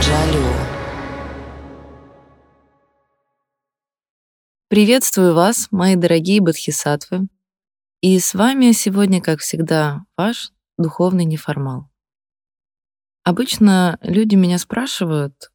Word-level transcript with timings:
Джалио. 0.00 0.52
Приветствую 4.68 5.34
вас, 5.34 5.68
мои 5.70 5.94
дорогие 5.94 6.40
бодхисаттвы. 6.40 7.28
И 8.00 8.18
с 8.18 8.34
вами 8.34 8.72
сегодня, 8.72 9.22
как 9.22 9.40
всегда, 9.40 10.04
ваш 10.16 10.52
духовный 10.78 11.24
неформал. 11.24 11.90
Обычно 13.22 13.98
люди 14.02 14.34
меня 14.34 14.58
спрашивают, 14.58 15.50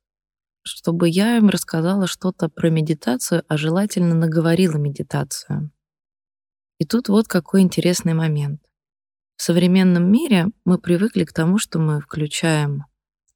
чтобы 0.64 1.10
я 1.10 1.38
им 1.38 1.50
рассказала 1.50 2.08
что-то 2.08 2.50
про 2.50 2.70
медитацию, 2.70 3.44
а 3.48 3.58
желательно 3.58 4.16
наговорила 4.16 4.78
медитацию. 4.78 5.72
И 6.78 6.86
тут 6.86 7.10
вот 7.10 7.28
какой 7.28 7.62
интересный 7.62 8.14
момент. 8.14 8.62
В 9.36 9.44
современном 9.44 10.10
мире 10.10 10.48
мы 10.64 10.80
привыкли 10.80 11.26
к 11.26 11.34
тому, 11.34 11.58
что 11.58 11.80
мы 11.80 12.00
включаем 12.00 12.86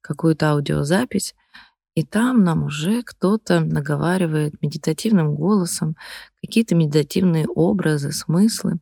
какую-то 0.04 0.50
аудиозапись, 0.50 1.34
и 1.94 2.04
там 2.04 2.44
нам 2.44 2.64
уже 2.64 3.02
кто-то 3.02 3.60
наговаривает 3.60 4.60
медитативным 4.60 5.34
голосом 5.34 5.96
какие-то 6.40 6.74
медитативные 6.74 7.46
образы, 7.46 8.12
смыслы, 8.12 8.80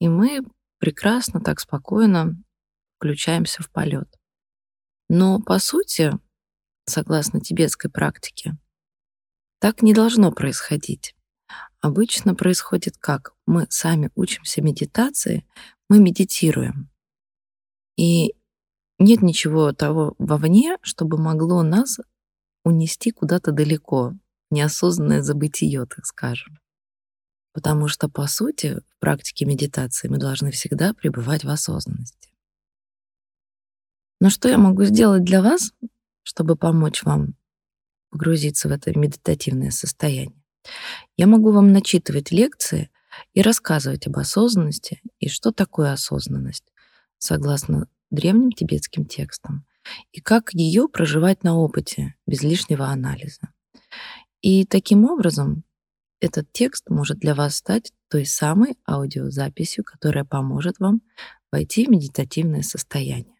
и 0.00 0.08
мы 0.08 0.42
прекрасно, 0.78 1.40
так 1.40 1.60
спокойно 1.60 2.36
включаемся 2.96 3.62
в 3.62 3.70
полет. 3.70 4.08
Но 5.08 5.40
по 5.40 5.58
сути, 5.58 6.12
согласно 6.86 7.40
тибетской 7.40 7.90
практике, 7.90 8.56
так 9.60 9.82
не 9.82 9.92
должно 9.92 10.32
происходить. 10.32 11.14
Обычно 11.80 12.34
происходит 12.34 12.96
как? 12.98 13.34
Мы 13.46 13.66
сами 13.68 14.10
учимся 14.14 14.62
медитации, 14.62 15.46
мы 15.88 15.98
медитируем. 15.98 16.90
И 17.96 18.34
нет 18.98 19.22
ничего 19.22 19.72
того 19.72 20.14
вовне, 20.18 20.78
чтобы 20.82 21.18
могло 21.18 21.62
нас 21.62 21.98
унести 22.64 23.10
куда-то 23.10 23.52
далеко, 23.52 24.14
неосознанное 24.50 25.22
забытие, 25.22 25.86
так 25.86 26.06
скажем. 26.06 26.58
Потому 27.52 27.88
что, 27.88 28.08
по 28.08 28.26
сути, 28.26 28.80
в 28.88 28.98
практике 28.98 29.44
медитации 29.44 30.08
мы 30.08 30.18
должны 30.18 30.50
всегда 30.50 30.92
пребывать 30.94 31.44
в 31.44 31.48
осознанности. 31.48 32.30
Но 34.20 34.30
что 34.30 34.48
я 34.48 34.58
могу 34.58 34.84
сделать 34.84 35.24
для 35.24 35.42
вас, 35.42 35.72
чтобы 36.22 36.56
помочь 36.56 37.02
вам 37.02 37.34
погрузиться 38.10 38.68
в 38.68 38.72
это 38.72 38.96
медитативное 38.98 39.70
состояние? 39.70 40.42
Я 41.16 41.26
могу 41.26 41.52
вам 41.52 41.72
начитывать 41.72 42.30
лекции 42.30 42.90
и 43.34 43.42
рассказывать 43.42 44.06
об 44.06 44.16
осознанности 44.16 45.02
и 45.18 45.28
что 45.28 45.52
такое 45.52 45.92
осознанность, 45.92 46.72
согласно 47.18 47.88
древним 48.10 48.52
тибетским 48.52 49.06
текстам, 49.06 49.66
и 50.12 50.20
как 50.20 50.52
ее 50.52 50.88
проживать 50.88 51.42
на 51.44 51.56
опыте 51.56 52.14
без 52.26 52.42
лишнего 52.42 52.86
анализа. 52.86 53.52
И 54.40 54.64
таким 54.64 55.04
образом 55.04 55.64
этот 56.20 56.50
текст 56.52 56.88
может 56.88 57.18
для 57.18 57.34
вас 57.34 57.56
стать 57.56 57.92
той 58.08 58.24
самой 58.24 58.76
аудиозаписью, 58.88 59.84
которая 59.84 60.24
поможет 60.24 60.78
вам 60.78 61.02
войти 61.50 61.86
в 61.86 61.90
медитативное 61.90 62.62
состояние. 62.62 63.36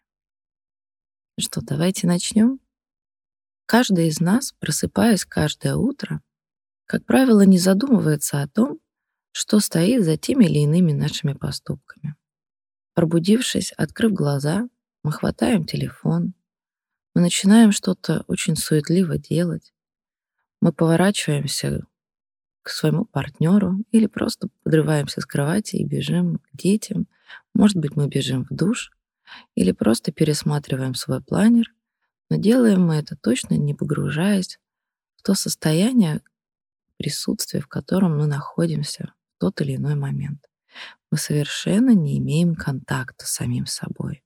Что, 1.39 1.61
давайте 1.61 2.07
начнем? 2.07 2.59
Каждый 3.65 4.07
из 4.07 4.19
нас, 4.19 4.53
просыпаясь 4.59 5.25
каждое 5.25 5.75
утро, 5.75 6.21
как 6.85 7.05
правило, 7.05 7.41
не 7.41 7.57
задумывается 7.57 8.41
о 8.41 8.47
том, 8.47 8.79
что 9.31 9.59
стоит 9.59 10.03
за 10.03 10.17
теми 10.17 10.45
или 10.45 10.59
иными 10.59 10.91
нашими 10.91 11.33
поступками. 11.33 12.15
Пробудившись, 12.95 13.73
открыв 13.73 14.13
глаза, 14.13 14.69
мы 15.03 15.11
хватаем 15.11 15.65
телефон, 15.65 16.33
мы 17.13 17.21
начинаем 17.21 17.73
что-то 17.73 18.23
очень 18.27 18.55
суетливо 18.55 19.17
делать, 19.17 19.73
мы 20.61 20.71
поворачиваемся 20.71 21.85
к 22.63 22.69
своему 22.69 23.03
партнеру 23.03 23.83
или 23.91 24.07
просто 24.07 24.47
подрываемся 24.63 25.19
с 25.19 25.25
кровати 25.25 25.75
и 25.75 25.85
бежим 25.85 26.39
к 26.39 26.57
детям. 26.57 27.07
Может 27.53 27.77
быть, 27.77 27.97
мы 27.97 28.07
бежим 28.07 28.45
в 28.45 28.55
душ 28.55 28.91
или 29.55 29.73
просто 29.73 30.13
пересматриваем 30.13 30.95
свой 30.95 31.21
планер, 31.21 31.73
но 32.29 32.37
делаем 32.37 32.81
мы 32.81 32.95
это 32.95 33.17
точно 33.17 33.55
не 33.55 33.75
погружаясь 33.75 34.57
в 35.17 35.21
то 35.21 35.35
состояние, 35.35 36.21
присутствие, 36.97 37.61
в 37.61 37.67
котором 37.67 38.17
мы 38.17 38.25
находимся 38.25 39.13
в 39.35 39.39
тот 39.41 39.59
или 39.59 39.75
иной 39.75 39.95
момент. 39.95 40.45
Мы 41.15 41.19
совершенно 41.19 41.91
не 41.91 42.17
имеем 42.17 42.55
контакта 42.55 43.25
с 43.25 43.35
самим 43.35 43.67
собой. 43.67 44.21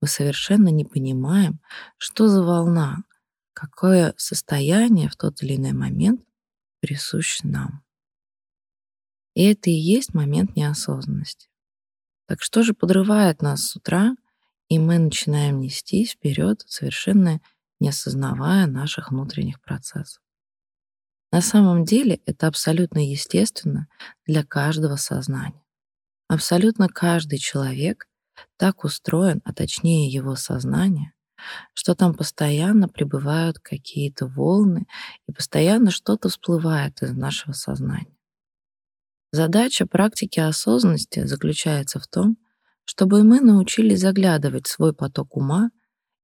Мы 0.00 0.08
совершенно 0.08 0.70
не 0.70 0.84
понимаем, 0.84 1.60
что 1.98 2.26
за 2.26 2.42
волна, 2.42 3.04
какое 3.52 4.12
состояние 4.16 5.08
в 5.08 5.14
тот 5.14 5.40
или 5.44 5.54
иной 5.54 5.70
момент 5.70 6.20
присуще 6.80 7.46
нам. 7.46 7.84
И 9.34 9.44
это 9.44 9.70
и 9.70 9.74
есть 9.74 10.14
момент 10.14 10.56
неосознанности. 10.56 11.48
Так 12.26 12.42
что 12.42 12.64
же 12.64 12.74
подрывает 12.74 13.40
нас 13.40 13.62
с 13.64 13.76
утра, 13.76 14.16
и 14.68 14.80
мы 14.80 14.98
начинаем 14.98 15.60
нестись 15.60 16.14
вперед, 16.14 16.64
совершенно 16.66 17.40
не 17.78 17.90
осознавая 17.90 18.66
наших 18.66 19.12
внутренних 19.12 19.60
процессов. 19.60 20.20
На 21.30 21.40
самом 21.40 21.84
деле 21.84 22.20
это 22.26 22.48
абсолютно 22.48 22.98
естественно 22.98 23.86
для 24.26 24.42
каждого 24.42 24.96
сознания. 24.96 25.61
Абсолютно 26.28 26.88
каждый 26.88 27.38
человек 27.38 28.06
так 28.56 28.84
устроен, 28.84 29.40
а 29.44 29.52
точнее 29.52 30.08
его 30.08 30.36
сознание, 30.36 31.12
что 31.74 31.94
там 31.94 32.14
постоянно 32.14 32.88
пребывают 32.88 33.58
какие-то 33.58 34.26
волны 34.26 34.86
и 35.26 35.32
постоянно 35.32 35.90
что-то 35.90 36.28
всплывает 36.28 37.02
из 37.02 37.12
нашего 37.12 37.52
сознания. 37.52 38.16
Задача 39.32 39.86
практики 39.86 40.40
осознанности 40.40 41.24
заключается 41.24 41.98
в 41.98 42.06
том, 42.06 42.36
чтобы 42.84 43.22
мы 43.22 43.40
научились 43.40 44.00
заглядывать 44.00 44.66
в 44.66 44.70
свой 44.70 44.94
поток 44.94 45.36
ума 45.36 45.70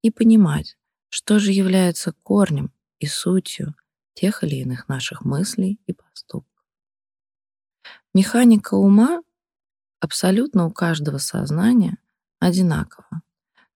и 0.02 0.10
понимать, 0.10 0.76
что 1.08 1.38
же 1.38 1.52
является 1.52 2.12
корнем 2.12 2.72
и 2.98 3.06
сутью 3.06 3.74
тех 4.14 4.44
или 4.44 4.56
иных 4.56 4.88
наших 4.88 5.24
мыслей 5.24 5.80
и 5.86 5.92
поступков. 5.92 6.64
Механика 8.12 8.74
ума 8.74 9.22
абсолютно 10.00 10.66
у 10.66 10.70
каждого 10.70 11.18
сознания 11.18 11.98
одинакова. 12.40 13.22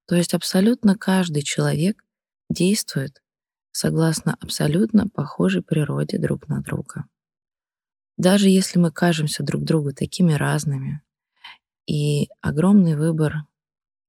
То 0.07 0.17
есть 0.17 0.35
абсолютно 0.35 0.97
каждый 0.97 1.43
человек 1.43 2.05
действует 2.51 3.23
согласно 3.73 4.37
абсолютно 4.41 5.09
похожей 5.09 5.63
природе 5.63 6.19
друг 6.19 6.49
на 6.49 6.61
друга. 6.61 7.07
Даже 8.19 8.49
если 8.49 8.79
мы 8.79 8.93
кажемся 8.93 9.43
друг 9.43 9.65
другу 9.65 9.93
такими 9.93 10.35
разными, 10.35 11.03
и 11.87 12.29
огромный 12.41 12.97
выбор 12.97 13.47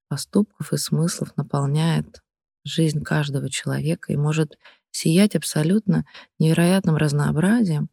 поступков 0.10 0.74
и 0.74 0.78
смыслов 0.78 1.36
наполняет 1.38 2.22
жизнь 2.64 3.02
каждого 3.02 3.50
человека 3.50 4.14
и 4.14 4.18
может 4.18 4.58
сиять 4.92 5.36
абсолютно 5.36 6.06
невероятным 6.38 6.98
разнообразием, 6.98 7.90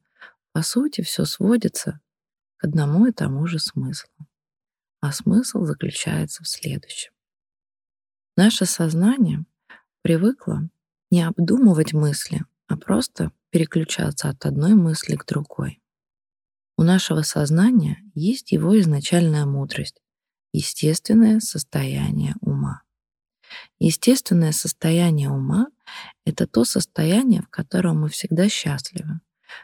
по 0.52 0.62
сути, 0.62 1.00
все 1.00 1.24
сводится 1.24 2.00
к 2.60 2.64
одному 2.64 3.06
и 3.06 3.12
тому 3.12 3.46
же 3.46 3.58
смыслу. 3.58 4.26
А 5.00 5.12
смысл 5.12 5.64
заключается 5.64 6.44
в 6.44 6.48
следующем. 6.48 7.12
Наше 8.36 8.66
сознание 8.66 9.46
привыкло 10.02 10.68
не 11.10 11.22
обдумывать 11.22 11.94
мысли, 11.94 12.44
а 12.68 12.76
просто 12.76 13.32
переключаться 13.48 14.28
от 14.28 14.44
одной 14.44 14.74
мысли 14.74 15.16
к 15.16 15.24
другой. 15.24 15.80
У 16.76 16.82
нашего 16.82 17.22
сознания 17.22 18.02
есть 18.14 18.52
его 18.52 18.78
изначальная 18.78 19.46
мудрость, 19.46 20.02
естественное 20.52 21.40
состояние 21.40 22.34
ума. 22.42 22.82
Естественное 23.78 24.52
состояние 24.52 25.30
ума— 25.30 25.68
это 26.26 26.46
то 26.46 26.64
состояние, 26.64 27.42
в 27.42 27.48
котором 27.48 28.02
мы 28.02 28.10
всегда 28.10 28.50
счастливы, 28.50 29.20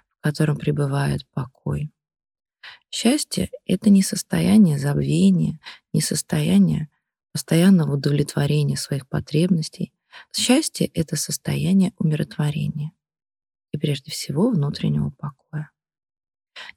в 0.09 0.23
котором 0.23 0.56
пребывает 0.56 1.26
покой. 1.32 1.93
Счастье— 2.91 3.51
это 3.67 3.91
не 3.91 4.03
состояние 4.03 4.79
забвения, 4.79 5.61
не 5.93 6.01
состояние 6.01 6.89
постоянного 7.33 7.95
удовлетворения 7.97 8.77
своих 8.77 9.09
потребностей. 9.09 9.93
Счастье— 10.35 10.87
это 10.95 11.17
состояние 11.17 11.93
умиротворения 11.99 12.93
и 13.73 13.79
прежде 13.79 14.11
всего 14.11 14.51
внутреннего 14.51 15.11
покоя, 15.11 15.71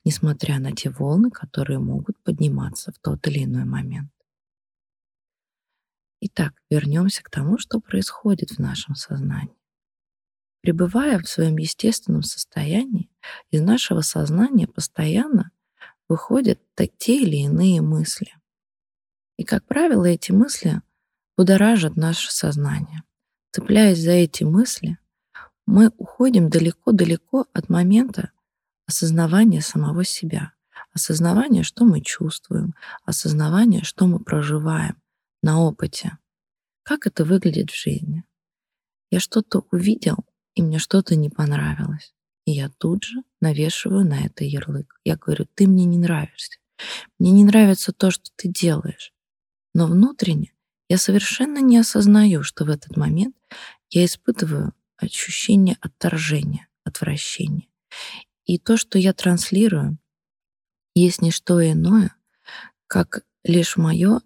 несмотря 0.03 0.59
на 0.59 0.75
те 0.75 0.89
волны, 0.89 1.31
которые 1.31 1.80
могут 1.80 2.21
подниматься 2.24 2.92
в 2.92 3.00
тот 3.00 3.25
или 3.27 3.45
иной 3.45 3.63
момент. 3.63 4.12
Итак, 6.21 6.53
вернемся 6.69 7.24
к 7.24 7.30
тому, 7.30 7.57
что 7.57 7.80
происходит 7.80 8.51
в 8.51 8.59
нашем 8.59 8.95
сознании. 8.95 9.56
Пребывая 10.62 11.19
в 11.19 11.30
своем 11.30 11.57
естественном 11.57 12.24
состоянии, 12.24 13.09
из 13.50 13.62
нашего 13.62 14.01
сознания 14.01 14.68
постоянно 14.68 15.51
выходят 16.09 16.59
те 16.97 17.21
или 17.21 17.38
иные 17.38 17.81
мысли. 17.81 18.33
И, 19.38 19.44
как 19.45 19.65
правило, 19.65 20.06
эти 20.06 20.31
мысли 20.31 20.81
будоражат 21.38 21.95
наше 21.95 22.31
сознание. 22.31 23.03
Цепляясь 23.51 24.00
за 24.00 24.11
эти 24.11 24.44
мысли, 24.44 24.97
мы 25.65 25.91
уходим 25.97 26.50
далеко-далеко 26.50 27.45
от 27.53 27.69
момента 27.69 28.31
осознавания 28.85 29.61
самого 29.61 30.03
себя, 30.03 30.53
осознавания, 30.94 31.63
что 31.63 31.85
мы 31.85 32.01
чувствуем, 32.01 32.73
осознавания, 33.06 33.83
что 33.83 34.07
мы 34.07 34.19
проживаем 34.19 35.01
на 35.41 35.61
опыте. 35.61 36.17
Как 36.83 37.07
это 37.07 37.23
выглядит 37.23 37.71
в 37.71 37.81
жизни? 37.81 38.23
Я 39.11 39.19
что-то 39.19 39.65
увидел, 39.71 40.17
и 40.56 40.61
мне 40.61 40.79
что-то 40.79 41.15
не 41.15 41.29
понравилось. 41.29 42.13
И 42.45 42.51
я 42.51 42.69
тут 42.69 43.03
же 43.03 43.23
навешиваю 43.41 44.06
на 44.06 44.25
это 44.25 44.44
ярлык. 44.44 45.00
Я 45.03 45.15
говорю, 45.15 45.47
ты 45.56 45.68
мне 45.68 45.86
не 45.86 45.97
нравишься. 45.97 46.57
Мне 47.18 47.31
не 47.31 47.44
нравится 47.44 47.91
то, 47.91 48.12
что 48.12 48.30
ты 48.36 48.47
делаешь. 48.47 49.13
Но 49.74 49.88
внутренне 49.88 50.53
я 50.88 50.97
совершенно 50.97 51.59
не 51.59 51.77
осознаю, 51.77 52.44
что 52.44 52.65
в 52.65 52.69
этот 52.69 52.97
момент 52.97 53.36
я 53.89 54.06
испытываю 54.06 54.74
ощущение 54.97 55.77
отторжения, 55.81 56.68
отвращения. 56.83 57.68
И 58.45 58.57
то, 58.57 58.77
что 58.77 58.97
я 58.97 59.13
транслирую, 59.13 59.97
есть 60.95 61.21
не 61.21 61.31
что 61.31 61.62
иное, 61.62 62.15
как 62.88 63.24
лишь 63.44 63.77
мое 63.77 64.21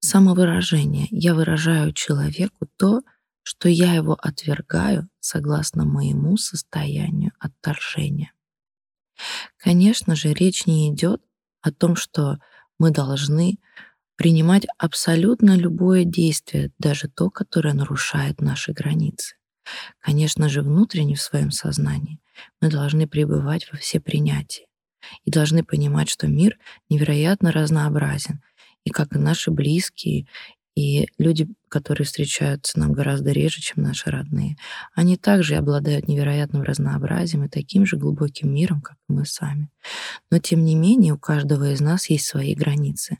самовыражение. 0.00 1.08
Я 1.10 1.34
выражаю 1.34 1.92
человеку 1.92 2.68
то, 2.76 3.02
что 3.42 3.68
я 3.68 3.94
его 3.94 4.14
отвергаю 4.14 5.08
согласно 5.20 5.84
моему 5.84 6.36
состоянию 6.36 7.32
отторжения. 7.38 8.32
Конечно 9.56 10.14
же, 10.14 10.32
речь 10.32 10.66
не 10.66 10.90
идет 10.90 11.22
о 11.60 11.72
том, 11.72 11.96
что 11.96 12.38
мы 12.78 12.90
должны 12.90 13.58
принимать 14.16 14.66
абсолютно 14.78 15.56
любое 15.56 16.04
действие, 16.04 16.72
даже 16.78 17.08
то, 17.08 17.30
которое 17.30 17.74
нарушает 17.74 18.40
наши 18.40 18.72
границы. 18.72 19.36
Конечно 19.98 20.48
же, 20.48 20.62
внутренне 20.62 21.14
в 21.14 21.22
своем 21.22 21.50
сознании 21.50 22.20
мы 22.60 22.70
должны 22.70 23.06
пребывать 23.06 23.70
во 23.70 23.78
все 23.78 24.00
принятия 24.00 24.66
и 25.24 25.30
должны 25.30 25.64
понимать, 25.64 26.08
что 26.08 26.26
мир 26.26 26.58
невероятно 26.88 27.52
разнообразен, 27.52 28.42
и 28.84 28.90
как 28.90 29.14
и 29.14 29.18
наши 29.18 29.50
близкие, 29.50 30.26
и 30.74 31.08
люди, 31.18 31.48
которые 31.68 32.06
встречаются 32.06 32.78
нам 32.78 32.92
гораздо 32.92 33.32
реже, 33.32 33.60
чем 33.60 33.82
наши 33.82 34.10
родные, 34.10 34.56
они 34.94 35.16
также 35.16 35.56
обладают 35.56 36.08
невероятным 36.08 36.62
разнообразием 36.62 37.44
и 37.44 37.48
таким 37.48 37.86
же 37.86 37.96
глубоким 37.96 38.54
миром, 38.54 38.80
как 38.80 38.96
и 39.08 39.12
мы 39.12 39.26
сами. 39.26 39.70
Но 40.30 40.38
тем 40.38 40.64
не 40.64 40.74
менее 40.74 41.14
у 41.14 41.18
каждого 41.18 41.72
из 41.72 41.80
нас 41.80 42.08
есть 42.08 42.26
свои 42.26 42.54
границы. 42.54 43.18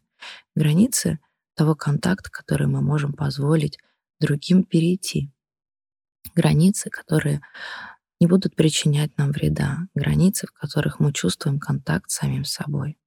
Границы 0.55 1.19
того 1.55 1.75
контакта, 1.75 2.31
который 2.31 2.67
мы 2.67 2.82
можем 2.82 3.12
позволить 3.12 3.79
другим 4.20 4.64
перейти. 4.64 5.31
Границы, 6.35 6.91
которые 6.91 7.41
не 8.20 8.26
будут 8.26 8.55
причинять 8.55 9.17
нам 9.19 9.32
вреда. 9.32 9.88
Границы, 9.94 10.46
в 10.46 10.53
которых 10.53 11.00
мы 11.00 11.12
чувствуем 11.12 11.58
контакт 11.58 12.11
с 12.11 12.17
самим 12.17 12.44
собой. 12.44 13.00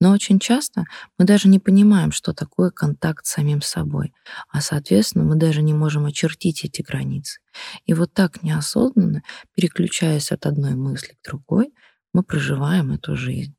Но 0.00 0.10
очень 0.10 0.38
часто 0.38 0.84
мы 1.18 1.24
даже 1.24 1.48
не 1.48 1.58
понимаем, 1.58 2.12
что 2.12 2.32
такое 2.32 2.70
контакт 2.70 3.26
с 3.26 3.30
самим 3.30 3.62
собой, 3.62 4.12
а, 4.48 4.60
соответственно, 4.60 5.24
мы 5.24 5.36
даже 5.36 5.62
не 5.62 5.72
можем 5.72 6.04
очертить 6.04 6.64
эти 6.64 6.82
границы. 6.82 7.40
И 7.86 7.94
вот 7.94 8.12
так 8.12 8.42
неосознанно, 8.42 9.22
переключаясь 9.54 10.32
от 10.32 10.46
одной 10.46 10.74
мысли 10.74 11.16
к 11.20 11.28
другой, 11.28 11.72
мы 12.12 12.22
проживаем 12.22 12.92
эту 12.92 13.16
жизнь. 13.16 13.54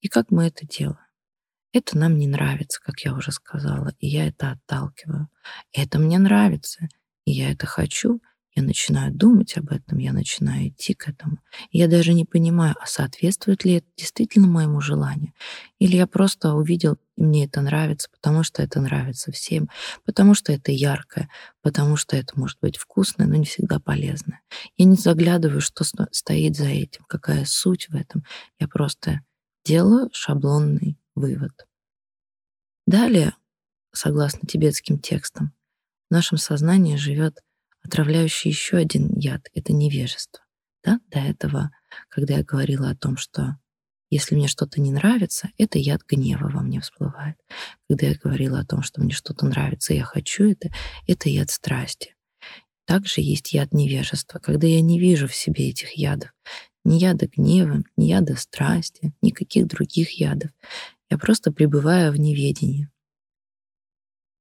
И 0.00 0.08
как 0.08 0.30
мы 0.30 0.46
это 0.46 0.66
делаем? 0.66 0.98
Это 1.72 1.96
нам 1.96 2.18
не 2.18 2.26
нравится, 2.26 2.80
как 2.82 3.00
я 3.00 3.14
уже 3.14 3.30
сказала, 3.30 3.92
и 4.00 4.08
я 4.08 4.26
это 4.26 4.52
отталкиваю. 4.52 5.28
Это 5.72 5.98
мне 5.98 6.18
нравится, 6.18 6.88
и 7.24 7.32
я 7.32 7.52
это 7.52 7.66
хочу, 7.66 8.20
я 8.54 8.62
начинаю 8.64 9.12
думать 9.12 9.56
об 9.56 9.70
этом, 9.70 9.98
я 9.98 10.12
начинаю 10.12 10.68
идти 10.68 10.92
к 10.94 11.08
этому. 11.08 11.38
Я 11.70 11.86
даже 11.86 12.14
не 12.14 12.24
понимаю, 12.24 12.74
а 12.80 12.86
соответствует 12.86 13.64
ли 13.64 13.74
это 13.74 13.86
действительно 13.96 14.48
моему 14.48 14.80
желанию. 14.80 15.32
Или 15.78 15.96
я 15.96 16.08
просто 16.08 16.54
увидел, 16.54 16.98
и 17.16 17.22
мне 17.22 17.44
это 17.44 17.60
нравится, 17.60 18.08
потому 18.10 18.42
что 18.42 18.62
это 18.62 18.80
нравится 18.80 19.30
всем, 19.30 19.70
потому 20.04 20.34
что 20.34 20.52
это 20.52 20.72
яркое, 20.72 21.28
потому 21.62 21.96
что 21.96 22.16
это 22.16 22.38
может 22.38 22.58
быть 22.60 22.76
вкусное, 22.76 23.28
но 23.28 23.36
не 23.36 23.44
всегда 23.44 23.78
полезное. 23.78 24.40
Я 24.76 24.84
не 24.86 24.96
заглядываю, 24.96 25.60
что 25.60 25.84
стоит 26.10 26.56
за 26.56 26.66
этим, 26.66 27.04
какая 27.08 27.44
суть 27.44 27.88
в 27.88 27.94
этом. 27.94 28.24
Я 28.58 28.66
просто 28.66 29.20
делаю 29.64 30.10
шаблонный 30.12 30.98
вывод. 31.14 31.66
Далее, 32.86 33.34
согласно 33.92 34.48
тибетским 34.48 34.98
текстам, 34.98 35.52
в 36.10 36.12
нашем 36.12 36.38
сознании 36.38 36.96
живет 36.96 37.38
отравляющий 37.82 38.50
еще 38.50 38.76
один 38.76 39.12
яд— 39.16 39.48
это 39.54 39.72
невежество. 39.72 40.44
Да? 40.84 41.00
До 41.08 41.18
этого, 41.18 41.70
когда 42.08 42.38
я 42.38 42.44
говорила 42.44 42.90
о 42.90 42.96
том, 42.96 43.16
что 43.16 43.58
если 44.10 44.34
мне 44.34 44.48
что-то 44.48 44.80
не 44.80 44.90
нравится, 44.90 45.50
это 45.56 45.78
яд 45.78 46.02
гнева 46.06 46.48
во 46.48 46.62
мне 46.62 46.80
всплывает. 46.80 47.36
Когда 47.88 48.08
я 48.08 48.16
говорила 48.16 48.58
о 48.58 48.66
том, 48.66 48.82
что 48.82 49.00
мне 49.00 49.12
что-то 49.12 49.46
нравится, 49.46 49.94
я 49.94 50.02
хочу 50.02 50.50
это, 50.50 50.70
это 51.06 51.28
яд 51.28 51.50
страсти. 51.50 52.16
Также 52.86 53.20
есть 53.20 53.52
яд 53.52 53.72
невежества, 53.72 54.40
когда 54.40 54.66
я 54.66 54.80
не 54.80 54.98
вижу 54.98 55.28
в 55.28 55.34
себе 55.34 55.68
этих 55.68 55.92
ядов. 55.92 56.30
Ни 56.84 56.96
яда 56.96 57.28
гнева, 57.28 57.84
ни 57.96 58.06
яда 58.06 58.34
страсти, 58.36 59.12
никаких 59.22 59.68
других 59.68 60.10
ядов. 60.18 60.50
Я 61.08 61.16
просто 61.16 61.52
пребываю 61.52 62.10
в 62.10 62.18
неведении. 62.18 62.88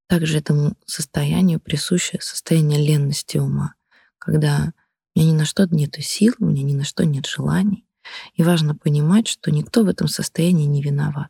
Также 0.09 0.39
этому 0.39 0.73
состоянию 0.87 1.59
присуще 1.59 2.17
состояние 2.19 2.83
ленности 2.83 3.37
ума, 3.37 3.75
когда 4.17 4.73
у 5.15 5.19
меня 5.19 5.31
ни 5.31 5.37
на 5.37 5.45
что 5.45 5.67
нет 5.67 5.95
сил, 5.99 6.33
у 6.39 6.45
меня 6.45 6.63
ни 6.63 6.73
на 6.73 6.83
что 6.83 7.05
нет 7.05 7.27
желаний. 7.27 7.85
И 8.33 8.41
важно 8.41 8.73
понимать, 8.73 9.27
что 9.27 9.51
никто 9.51 9.83
в 9.83 9.87
этом 9.87 10.07
состоянии 10.07 10.65
не 10.65 10.81
виноват. 10.81 11.29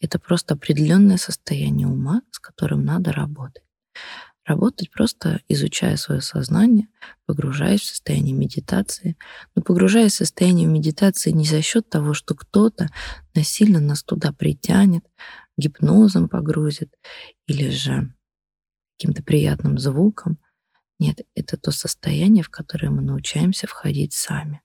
Это 0.00 0.18
просто 0.18 0.54
определенное 0.54 1.18
состояние 1.18 1.88
ума, 1.88 2.22
с 2.30 2.38
которым 2.38 2.86
надо 2.86 3.12
работать. 3.12 3.62
Работать 4.46 4.90
просто 4.90 5.40
изучая 5.48 5.96
свое 5.96 6.22
сознание, 6.22 6.88
погружаясь 7.26 7.80
в 7.80 7.86
состояние 7.86 8.32
медитации, 8.32 9.18
но 9.54 9.62
погружаясь 9.62 10.12
в 10.12 10.18
состояние 10.18 10.68
медитации 10.68 11.32
не 11.32 11.44
за 11.44 11.60
счет 11.60 11.90
того, 11.90 12.14
что 12.14 12.34
кто-то 12.34 12.88
насильно 13.34 13.80
нас 13.80 14.02
туда 14.04 14.32
притянет, 14.32 15.04
гипнозом 15.58 16.28
погрузит 16.28 16.94
или 17.46 17.70
же 17.70 18.12
каким-то 18.96 19.22
приятным 19.22 19.78
звуком. 19.78 20.38
Нет, 20.98 21.20
это 21.34 21.56
то 21.56 21.70
состояние, 21.70 22.42
в 22.42 22.50
которое 22.50 22.90
мы 22.90 23.02
научаемся 23.02 23.66
входить 23.66 24.14
сами. 24.14 24.62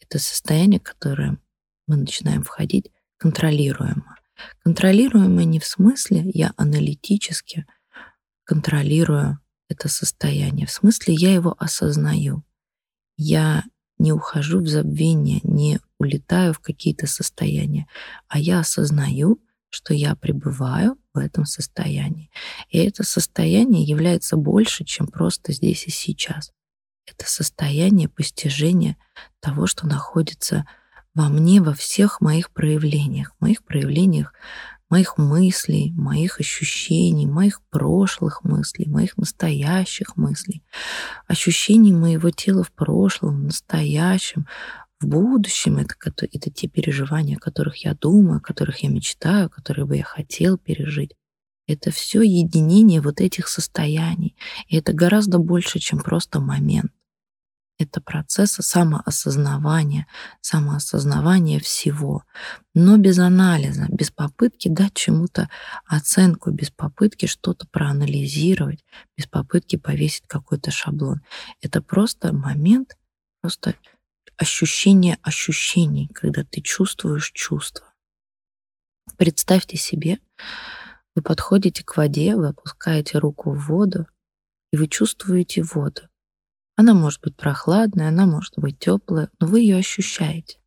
Это 0.00 0.18
состояние, 0.18 0.80
которое 0.80 1.38
мы 1.86 1.96
начинаем 1.96 2.42
входить 2.42 2.90
контролируемо. 3.18 4.16
Контролируемо 4.62 5.44
не 5.44 5.58
в 5.58 5.66
смысле 5.66 6.30
я 6.32 6.52
аналитически 6.56 7.66
контролирую 8.44 9.38
это 9.68 9.88
состояние, 9.88 10.66
в 10.66 10.70
смысле 10.70 11.14
я 11.14 11.34
его 11.34 11.54
осознаю. 11.58 12.44
Я 13.16 13.64
не 13.98 14.12
ухожу 14.12 14.60
в 14.60 14.68
забвение, 14.68 15.40
не 15.42 15.80
улетаю 15.98 16.54
в 16.54 16.60
какие-то 16.60 17.06
состояния, 17.06 17.86
а 18.28 18.38
я 18.38 18.60
осознаю, 18.60 19.42
что 19.70 19.94
я 19.94 20.14
пребываю 20.16 20.96
в 21.12 21.18
этом 21.18 21.44
состоянии. 21.44 22.30
И 22.70 22.78
это 22.78 23.04
состояние 23.04 23.84
является 23.84 24.36
больше, 24.36 24.84
чем 24.84 25.06
просто 25.06 25.52
здесь 25.52 25.86
и 25.86 25.90
сейчас. 25.90 26.52
Это 27.06 27.28
состояние 27.28 28.08
постижения 28.08 28.96
того, 29.40 29.66
что 29.66 29.86
находится 29.86 30.66
во 31.14 31.28
мне, 31.28 31.60
во 31.60 31.74
всех 31.74 32.20
моих 32.20 32.50
проявлениях, 32.50 33.34
моих 33.40 33.64
проявлениях 33.64 34.32
моих 34.90 35.18
мыслей, 35.18 35.92
моих 35.96 36.40
ощущений, 36.40 37.26
моих 37.26 37.60
прошлых 37.70 38.42
мыслей, 38.44 38.88
моих 38.88 39.16
настоящих 39.16 40.16
мыслей, 40.16 40.62
ощущений 41.26 41.92
моего 41.92 42.30
тела 42.30 42.64
в 42.64 42.72
прошлом, 42.72 43.40
в 43.40 43.44
настоящем, 43.44 44.46
в 45.00 45.06
будущем 45.06 45.78
это, 45.78 45.94
это 46.32 46.50
те 46.50 46.68
переживания, 46.68 47.36
о 47.36 47.40
которых 47.40 47.84
я 47.84 47.94
думаю, 47.94 48.38
о 48.38 48.40
которых 48.40 48.82
я 48.82 48.90
мечтаю, 48.90 49.48
которые 49.48 49.86
бы 49.86 49.96
я 49.96 50.04
хотел 50.04 50.58
пережить. 50.58 51.14
Это 51.66 51.90
все 51.90 52.22
единение 52.22 53.00
вот 53.00 53.20
этих 53.20 53.46
состояний. 53.48 54.34
И 54.68 54.76
это 54.76 54.92
гораздо 54.92 55.38
больше, 55.38 55.78
чем 55.78 56.00
просто 56.00 56.40
момент. 56.40 56.90
Это 57.78 58.00
процесс 58.00 58.52
самоосознавания, 58.52 60.08
самоосознавания 60.40 61.60
всего, 61.60 62.24
но 62.74 62.96
без 62.96 63.20
анализа, 63.20 63.86
без 63.88 64.10
попытки 64.10 64.68
дать 64.68 64.94
чему-то 64.94 65.48
оценку, 65.86 66.50
без 66.50 66.70
попытки 66.70 67.26
что-то 67.26 67.68
проанализировать, 67.70 68.84
без 69.16 69.28
попытки 69.28 69.76
повесить 69.76 70.26
какой-то 70.26 70.72
шаблон. 70.72 71.20
Это 71.60 71.80
просто 71.80 72.32
момент, 72.32 72.96
просто 73.42 73.76
ощущение 74.38 75.18
ощущений, 75.22 76.08
когда 76.14 76.44
ты 76.44 76.62
чувствуешь 76.62 77.32
чувства. 77.32 77.92
Представьте 79.16 79.76
себе, 79.76 80.18
вы 81.14 81.22
подходите 81.22 81.84
к 81.84 81.96
воде, 81.96 82.36
вы 82.36 82.48
опускаете 82.48 83.18
руку 83.18 83.52
в 83.52 83.66
воду, 83.66 84.06
и 84.72 84.76
вы 84.76 84.86
чувствуете 84.86 85.62
воду. 85.62 86.02
Она 86.76 86.94
может 86.94 87.20
быть 87.20 87.36
прохладная, 87.36 88.08
она 88.08 88.26
может 88.26 88.54
быть 88.56 88.78
теплая, 88.78 89.28
но 89.40 89.48
вы 89.48 89.60
ее 89.60 89.78
ощущаете. 89.78 90.60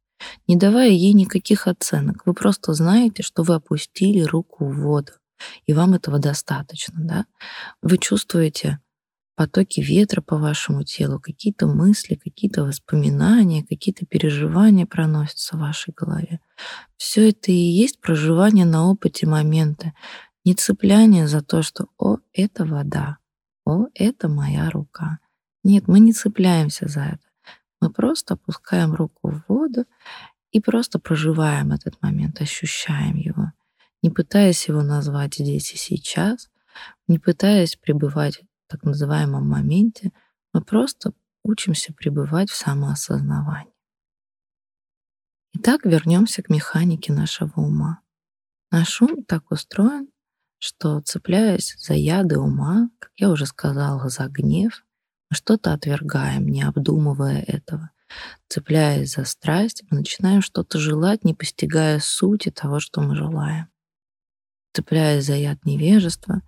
Не 0.48 0.58
давая 0.58 0.90
ей 0.90 1.14
никаких 1.14 1.68
оценок, 1.68 2.26
вы 2.26 2.34
просто 2.34 2.74
знаете, 2.74 3.24
что 3.24 3.44
вы 3.44 3.56
опустили 3.56 4.22
руку 4.22 4.66
в 4.66 4.76
воду, 4.82 5.14
и 5.66 5.74
вам 5.74 5.94
этого 5.94 6.20
достаточно. 6.20 6.96
Да? 6.98 7.26
Вы 7.82 7.98
чувствуете 7.98 8.80
потоки 9.42 9.80
ветра 9.82 10.22
по 10.22 10.38
вашему 10.38 10.84
телу, 10.84 11.20
какие-то 11.20 11.66
мысли, 11.66 12.14
какие-то 12.14 12.64
воспоминания, 12.64 13.66
какие-то 13.68 14.06
переживания 14.06 14.86
проносятся 14.86 15.58
в 15.58 15.62
вашей 15.62 15.96
голове. 15.98 16.40
Все 16.96 17.30
это 17.30 17.52
и 17.52 17.56
есть 17.56 18.00
проживание 18.02 18.66
на 18.66 18.88
опыте 18.88 19.26
момента, 19.26 19.94
не 20.46 20.54
цепляние 20.54 21.28
за 21.28 21.42
то, 21.42 21.64
что 21.64 21.88
«О, 21.98 22.18
это 22.34 22.66
вода», 22.66 23.18
«О, 23.66 23.88
это 23.96 24.30
моя 24.30 24.70
рука». 24.70 25.18
Нет, 25.64 25.88
мы 25.88 26.00
не 26.00 26.14
цепляемся 26.14 26.88
за 26.88 27.02
это. 27.02 27.26
Мы 27.82 27.90
просто 27.90 28.36
опускаем 28.36 28.94
руку 28.94 29.32
в 29.32 29.44
воду 29.48 29.86
и 30.52 30.60
просто 30.62 31.00
проживаем 31.00 31.72
этот 31.72 32.00
момент, 32.04 32.42
ощущаем 32.42 33.16
его, 33.16 33.54
не 34.04 34.12
пытаясь 34.12 34.68
его 34.68 34.84
назвать 34.84 35.34
здесь 35.34 35.74
и 35.74 35.78
сейчас, 35.78 36.52
не 37.08 37.18
пытаясь 37.18 37.76
пребывать 37.76 38.44
так 38.72 38.84
называемом 38.84 39.48
моменте, 39.48 40.12
мы 40.54 40.62
просто 40.62 41.12
учимся 41.44 41.94
пребывать 41.94 42.50
в 42.50 42.56
самоосознавании. 42.56 43.74
Итак, 45.54 45.86
вернемся 45.86 46.42
к 46.42 46.50
механике 46.50 47.12
нашего 47.12 47.52
ума. 47.56 48.02
Наш 48.72 49.02
ум 49.02 49.26
так 49.26 49.52
устроен, 49.52 50.08
что, 50.60 51.02
цепляясь 51.02 51.76
за 51.78 51.94
яды 51.94 52.40
ума, 52.40 52.90
как 53.00 53.12
я 53.18 53.30
уже 53.30 53.46
сказала, 53.46 54.08
за 54.08 54.28
гнев, 54.28 54.86
мы 55.30 55.36
что-то 55.36 55.74
отвергаем, 55.74 56.48
не 56.48 56.64
обдумывая 56.64 57.42
этого. 57.42 57.92
Цепляясь 58.48 59.14
за 59.14 59.26
страсть, 59.26 59.84
мы 59.90 59.98
начинаем 59.98 60.42
что-то 60.42 60.80
желать, 60.80 61.26
не 61.26 61.34
постигая 61.34 62.00
сути 62.00 62.50
того, 62.52 62.80
что 62.80 63.02
мы 63.02 63.16
желаем 63.16 63.72
цепляясь 64.74 65.26
за 65.26 65.36
яд 65.36 65.66
невежества, 65.66 66.42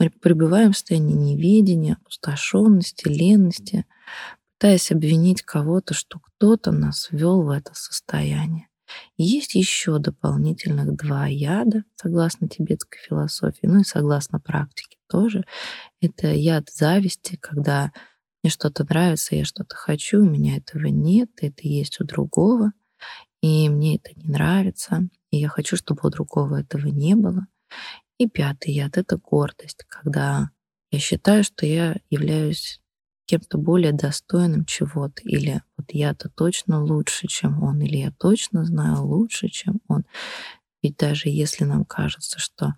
мы 0.00 0.08
пребываем 0.08 0.72
в 0.72 0.76
состоянии 0.76 1.14
неведения, 1.14 1.98
опустошенности, 2.00 3.06
ленности, 3.06 3.84
пытаясь 4.58 4.90
обвинить 4.90 5.42
кого-то, 5.42 5.92
что 5.92 6.18
кто-то 6.18 6.72
нас 6.72 7.08
ввел 7.10 7.42
в 7.42 7.50
это 7.50 7.74
состояние. 7.74 8.68
Есть 9.18 9.54
еще 9.54 9.98
дополнительных 9.98 10.96
два 10.96 11.26
яда, 11.26 11.84
согласно 11.96 12.48
тибетской 12.48 12.98
философии, 13.06 13.66
ну 13.66 13.80
и 13.80 13.84
согласно 13.84 14.40
практике 14.40 14.96
тоже. 15.06 15.44
Это 16.00 16.28
яд 16.28 16.70
зависти, 16.70 17.36
когда 17.36 17.92
мне 18.42 18.50
что-то 18.50 18.84
нравится, 18.84 19.36
я 19.36 19.44
что-то 19.44 19.76
хочу, 19.76 20.22
у 20.22 20.28
меня 20.28 20.56
этого 20.56 20.86
нет, 20.86 21.28
это 21.42 21.68
есть 21.68 22.00
у 22.00 22.04
другого, 22.04 22.72
и 23.42 23.68
мне 23.68 23.96
это 23.96 24.18
не 24.18 24.32
нравится, 24.32 25.08
и 25.30 25.36
я 25.36 25.48
хочу, 25.48 25.76
чтобы 25.76 26.00
у 26.04 26.10
другого 26.10 26.60
этого 26.60 26.86
не 26.86 27.14
было. 27.14 27.46
И 28.20 28.28
пятый 28.28 28.74
яд— 28.74 28.96
это 28.98 29.16
гордость, 29.16 29.84
когда 29.88 30.50
я 30.90 30.98
считаю, 30.98 31.42
что 31.42 31.64
я 31.64 31.96
являюсь 32.10 32.82
кем-то 33.24 33.56
более 33.56 33.92
достойным 33.92 34.66
чего-то, 34.66 35.22
или 35.22 35.62
вот 35.78 35.86
я-то 35.92 36.28
точно 36.28 36.84
лучше, 36.84 37.28
чем 37.28 37.62
он, 37.62 37.80
или 37.80 37.96
я 37.96 38.12
точно 38.12 38.66
знаю 38.66 39.06
лучше, 39.06 39.48
чем 39.48 39.80
он. 39.88 40.04
Ведь 40.82 40.98
даже 40.98 41.30
если 41.30 41.64
нам 41.64 41.86
кажется, 41.86 42.38
что 42.38 42.74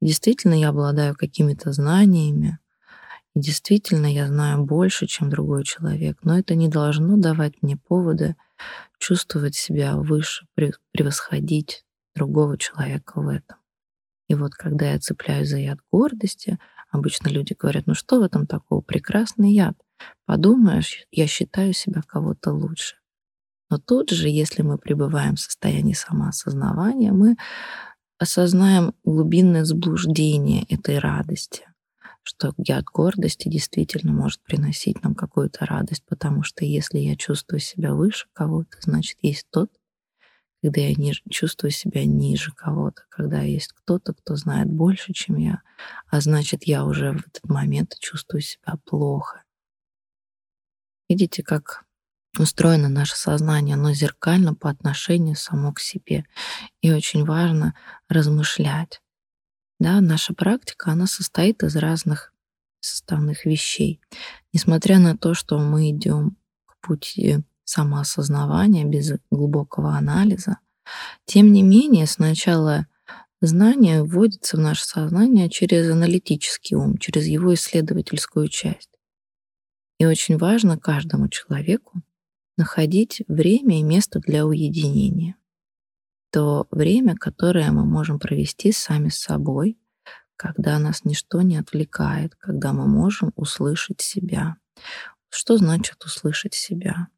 действительно 0.00 0.54
я 0.54 0.68
обладаю 0.68 1.16
какими-то 1.16 1.72
знаниями, 1.72 2.60
и 3.34 3.40
действительно 3.40 4.06
я 4.06 4.28
знаю 4.28 4.62
больше, 4.62 5.08
чем 5.08 5.28
другой 5.28 5.64
человек, 5.64 6.18
но 6.22 6.38
это 6.38 6.54
не 6.54 6.68
должно 6.68 7.16
давать 7.16 7.62
мне 7.62 7.76
повода 7.76 8.36
чувствовать 9.00 9.56
себя 9.56 9.96
выше, 9.96 10.46
превосходить 10.92 11.84
другого 12.14 12.56
человека 12.56 13.20
в 13.20 13.26
этом. 13.26 13.57
И 14.28 14.34
вот 14.34 14.54
когда 14.54 14.92
я 14.92 14.98
цепляюсь 14.98 15.48
за 15.48 15.58
яд 15.58 15.78
гордости, 15.90 16.58
обычно 16.90 17.28
люди 17.28 17.54
говорят, 17.58 17.86
ну 17.86 17.94
что 17.94 18.20
в 18.20 18.22
этом 18.22 18.46
такого, 18.46 18.80
прекрасный 18.80 19.52
яд. 19.52 19.74
Подумаешь, 20.26 21.04
я 21.10 21.26
считаю 21.26 21.72
себя 21.72 22.02
кого-то 22.06 22.52
лучше. 22.52 22.96
Но 23.70 23.78
тут 23.78 24.10
же, 24.10 24.28
если 24.28 24.62
мы 24.62 24.78
пребываем 24.78 25.36
в 25.36 25.40
состоянии 25.40 25.92
самоосознавания, 25.92 27.12
мы 27.12 27.36
осознаем 28.18 28.94
глубинное 29.04 29.64
заблуждение 29.64 30.64
этой 30.68 30.98
радости, 30.98 31.66
что 32.22 32.52
яд 32.58 32.84
гордости 32.84 33.48
действительно 33.48 34.12
может 34.12 34.42
приносить 34.42 35.02
нам 35.02 35.14
какую-то 35.14 35.66
радость, 35.66 36.04
потому 36.06 36.42
что 36.42 36.64
если 36.64 36.98
я 36.98 37.16
чувствую 37.16 37.60
себя 37.60 37.94
выше 37.94 38.26
кого-то, 38.32 38.78
значит, 38.80 39.18
есть 39.22 39.46
тот, 39.50 39.70
когда 40.62 40.80
я 40.80 40.94
не 40.94 41.12
чувствую 41.30 41.70
себя 41.70 42.04
ниже 42.04 42.52
кого-то, 42.52 43.02
когда 43.08 43.40
есть 43.42 43.72
кто-то, 43.72 44.14
кто 44.14 44.36
знает 44.36 44.68
больше, 44.68 45.12
чем 45.12 45.36
я, 45.36 45.62
а 46.08 46.20
значит, 46.20 46.64
я 46.64 46.84
уже 46.84 47.12
в 47.12 47.20
этот 47.20 47.44
момент 47.44 47.94
чувствую 48.00 48.40
себя 48.40 48.74
плохо. 48.84 49.44
Видите, 51.08 51.42
как 51.42 51.84
устроено 52.38 52.88
наше 52.88 53.16
сознание, 53.16 53.74
оно 53.74 53.92
зеркально 53.92 54.54
по 54.54 54.68
отношению 54.68 55.36
само 55.36 55.72
к 55.72 55.80
себе. 55.80 56.24
И 56.82 56.92
очень 56.92 57.24
важно 57.24 57.74
размышлять. 58.08 59.00
Да, 59.78 60.00
наша 60.00 60.34
практика, 60.34 60.90
она 60.90 61.06
состоит 61.06 61.62
из 61.62 61.76
разных 61.76 62.34
составных 62.80 63.44
вещей. 63.44 64.00
Несмотря 64.52 64.98
на 64.98 65.16
то, 65.16 65.34
что 65.34 65.58
мы 65.58 65.90
идем 65.90 66.36
к 66.66 66.86
пути 66.86 67.38
самоосознавания, 67.68 68.84
без 68.84 69.12
глубокого 69.30 69.94
анализа. 69.94 70.58
Тем 71.26 71.52
не 71.52 71.62
менее, 71.62 72.06
сначала 72.06 72.86
знание 73.42 74.02
вводится 74.02 74.56
в 74.56 74.60
наше 74.60 74.86
сознание 74.86 75.50
через 75.50 75.90
аналитический 75.90 76.76
ум, 76.76 76.96
через 76.96 77.26
его 77.26 77.52
исследовательскую 77.52 78.48
часть. 78.48 78.90
И 79.98 80.06
очень 80.06 80.38
важно 80.38 80.78
каждому 80.78 81.28
человеку 81.28 82.00
находить 82.56 83.22
время 83.28 83.80
и 83.80 83.82
место 83.82 84.18
для 84.20 84.46
уединения. 84.46 85.36
То 86.32 86.66
время, 86.70 87.16
которое 87.16 87.70
мы 87.70 87.84
можем 87.84 88.18
провести 88.18 88.72
сами 88.72 89.10
с 89.10 89.18
собой, 89.18 89.78
когда 90.36 90.78
нас 90.78 91.04
ничто 91.04 91.42
не 91.42 91.56
отвлекает, 91.56 92.34
когда 92.36 92.72
мы 92.72 92.86
можем 92.86 93.32
услышать 93.36 94.00
себя. 94.00 94.56
Что 95.28 95.58
значит 95.58 96.02
услышать 96.04 96.54
себя? 96.54 97.08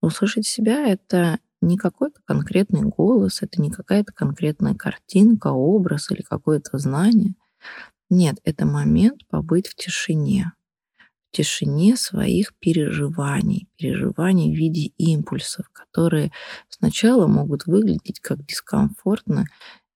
Услышать 0.00 0.46
себя— 0.46 0.86
это 0.88 1.38
не 1.60 1.76
какой-то 1.76 2.20
конкретный 2.24 2.82
голос, 2.82 3.42
это 3.42 3.60
не 3.60 3.70
какая-то 3.70 4.12
конкретная 4.12 4.74
картинка, 4.74 5.48
образ 5.48 6.10
или 6.10 6.22
какое-то 6.22 6.78
знание. 6.78 7.34
Нет, 8.10 8.38
это 8.44 8.64
момент 8.64 9.26
побыть 9.28 9.66
в 9.66 9.74
тишине, 9.74 10.52
в 11.30 11.36
тишине 11.36 11.96
своих 11.96 12.54
переживаний, 12.58 13.68
переживаний 13.76 14.54
в 14.54 14.56
виде 14.56 14.92
импульсов, 14.98 15.68
которые 15.72 16.30
сначала 16.68 17.26
могут 17.26 17.66
выглядеть 17.66 18.20
как 18.20 18.46
дискомфортно 18.46 19.46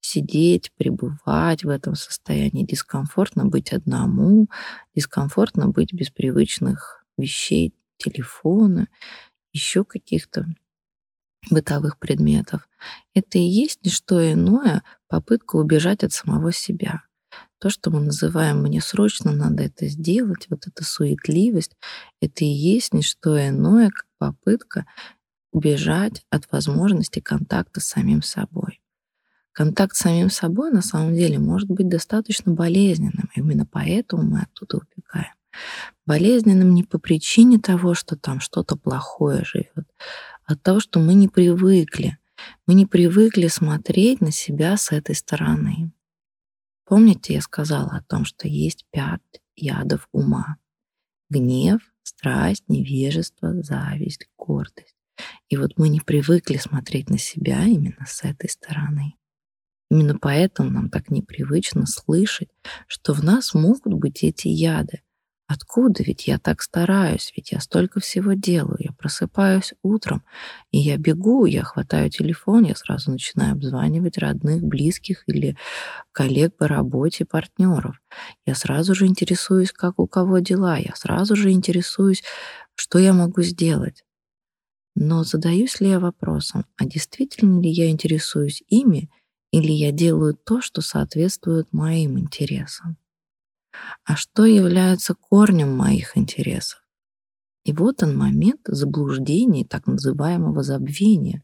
сидеть, 0.01 0.73
пребывать 0.77 1.63
в 1.65 1.69
этом 1.69 1.95
состоянии, 1.95 2.67
дискомфортно 2.67 3.47
быть 3.47 3.73
одному, 3.73 4.49
дискомфортно 4.97 5.69
быть 5.69 5.93
без 5.93 6.11
привычных 6.11 7.05
вещей, 7.17 7.73
телефона 7.99 8.89
еще 9.53 9.85
каких-то 9.85 10.47
бытовых 11.51 11.99
предметов. 11.99 12.69
Это 13.15 13.39
и 13.39 13.43
есть 13.43 13.85
не 13.85 13.91
что 13.91 14.21
иное 14.33 14.83
попытка 15.09 15.57
убежать 15.57 16.05
от 16.05 16.13
самого 16.13 16.53
себя. 16.53 17.03
То, 17.59 17.71
что 17.71 17.91
мы 17.91 18.01
называем 18.01 18.63
«мне 18.63 18.81
срочно 18.81 19.33
надо 19.33 19.63
это 19.63 19.87
сделать», 19.87 20.47
вот 20.51 20.67
эта 20.67 20.85
суетливость, 20.85 21.77
это 22.21 22.45
и 22.45 22.49
есть 22.49 22.93
не 22.93 23.03
что 23.03 23.39
иное, 23.49 23.91
как 23.91 24.07
попытка 24.19 24.87
убежать 25.53 26.25
от 26.31 26.51
возможности 26.51 27.21
контакта 27.21 27.81
с 27.81 27.85
самим 27.85 28.23
собой. 28.23 28.81
Контакт 29.53 29.95
с 29.95 30.01
самим 30.01 30.31
собой 30.31 30.73
на 30.73 30.83
самом 30.83 31.15
деле 31.15 31.39
может 31.39 31.69
быть 31.69 31.89
достаточно 31.89 32.53
болезненным, 32.53 33.31
именно 33.37 33.67
поэтому 33.67 34.23
мы 34.23 34.43
оттуда 34.43 34.79
убегаем. 34.79 35.35
Болезненным 36.07 36.75
не 36.75 36.85
по 36.85 36.99
причине 36.99 37.59
того, 37.59 37.95
что 37.95 38.17
там 38.17 38.41
что-то 38.41 38.77
плохое 38.77 39.45
живет, 39.45 39.87
а 40.45 40.55
от 40.55 40.63
того, 40.63 40.81
что 40.81 41.01
мы 41.01 41.15
не 41.15 41.29
привыкли. 41.29 42.19
Мы 42.67 42.75
не 42.75 42.87
привыкли 42.87 43.47
смотреть 43.47 44.21
на 44.21 44.33
себя 44.33 44.77
с 44.77 44.91
этой 44.91 45.15
стороны. 45.15 45.93
Помните, 46.85 47.35
я 47.35 47.41
сказала 47.41 47.97
о 47.97 48.03
том, 48.03 48.25
что 48.25 48.49
есть 48.49 48.85
пять 48.91 49.21
ядов 49.55 50.09
ума. 50.13 50.57
Гнев, 51.31 51.81
страсть, 52.03 52.65
невежество, 52.69 53.63
зависть, 53.63 54.29
гордость. 54.37 54.97
И 55.49 55.57
вот 55.57 55.73
мы 55.77 55.89
не 55.89 56.01
привыкли 56.01 56.57
смотреть 56.57 57.11
на 57.11 57.19
себя 57.19 57.65
именно 57.65 58.05
с 58.07 58.25
этой 58.25 58.51
стороны. 58.51 59.15
Именно 59.91 60.19
поэтому 60.19 60.71
нам 60.71 60.91
так 60.91 61.11
непривычно 61.11 61.87
слышать, 61.87 62.49
что 62.87 63.13
в 63.13 63.23
нас 63.23 63.55
могут 63.55 63.93
быть 63.95 64.25
эти 64.25 64.49
яды, 64.49 65.03
Откуда? 65.49 66.03
Ведь 66.03 66.27
я 66.27 66.39
так 66.39 66.63
стараюсь, 66.63 67.33
ведь 67.37 67.53
я 67.53 67.61
столько 67.61 68.01
всего 68.01 68.33
делаю. 68.33 68.77
Я 68.79 68.93
просыпаюсь 68.93 69.75
утром, 69.83 70.23
и 70.71 70.79
я 70.79 70.97
бегу, 70.97 71.45
я 71.45 71.63
хватаю 71.63 72.09
телефон, 72.11 72.65
я 72.65 72.75
сразу 72.75 73.11
начинаю 73.11 73.53
обзванивать 73.53 74.17
родных, 74.19 74.63
близких 74.63 75.25
или 75.27 75.57
коллег 76.13 76.57
по 76.57 76.69
работе, 76.69 77.25
партнеров. 77.27 78.01
Я 78.47 78.55
сразу 78.55 78.95
же 78.95 79.07
интересуюсь, 79.07 79.73
как 79.73 79.99
у 79.99 80.07
кого 80.07 80.39
дела. 80.41 80.79
Я 80.79 80.95
сразу 80.97 81.37
же 81.37 81.51
интересуюсь, 81.53 82.23
что 82.77 82.99
я 82.99 83.13
могу 83.15 83.43
сделать. 83.43 84.05
Но 84.97 85.25
задаюсь 85.25 85.81
ли 85.81 85.91
я 85.91 86.01
вопросом, 86.01 86.65
а 86.77 86.87
действительно 86.87 87.61
ли 87.61 87.71
я 87.71 87.91
интересуюсь 87.91 88.63
ими, 88.69 89.11
или 89.53 89.73
я 89.73 89.93
делаю 89.93 90.35
то, 90.35 90.61
что 90.63 90.83
соответствует 90.83 91.73
моим 91.73 92.19
интересам? 92.19 92.97
А 94.05 94.17
что 94.17 94.45
является 94.45 95.15
корнем 95.15 95.77
моих 95.77 96.17
интересов. 96.17 96.83
И 97.65 97.73
вот 97.73 98.03
он 98.03 98.17
момент 98.17 98.61
заблуждения, 98.65 99.65
так 99.65 99.87
называемого 99.87 100.63
забвения, 100.63 101.43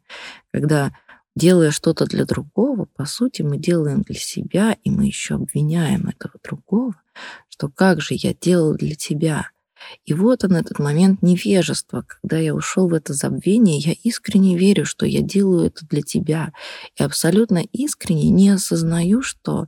когда, 0.53 0.93
делая 1.37 1.71
что-то 1.71 2.07
для 2.07 2.25
другого, 2.25 2.87
по 2.97 3.05
сути, 3.05 3.43
мы 3.43 3.57
делаем 3.57 4.03
для 4.03 4.19
себя, 4.19 4.77
и 4.83 4.91
мы 4.91 5.07
еще 5.07 5.37
обвиняем 5.37 6.09
этого 6.09 6.35
другого, 6.43 6.95
что 7.49 7.69
как 7.69 8.01
же 8.01 8.15
я 8.15 8.35
делал 8.35 8.75
для 8.75 8.97
тебя. 8.97 9.49
И 10.05 10.13
вот 10.13 10.43
он 10.43 10.57
этот 10.57 10.81
момент 10.81 11.23
невежества, 11.23 12.05
когда 12.07 12.39
я 12.39 12.55
ушел 12.55 12.89
в 12.89 12.95
это 12.95 13.13
забвение, 13.13 13.79
я 13.79 13.95
искренне 14.03 14.59
верю, 14.59 14.85
что 14.85 15.07
я 15.07 15.23
делаю 15.23 15.67
это 15.67 15.87
для 15.87 16.03
тебя, 16.03 16.53
и 16.97 17.03
абсолютно 17.05 17.59
искренне 17.59 18.29
не 18.31 18.51
осознаю, 18.51 19.23
что 19.23 19.67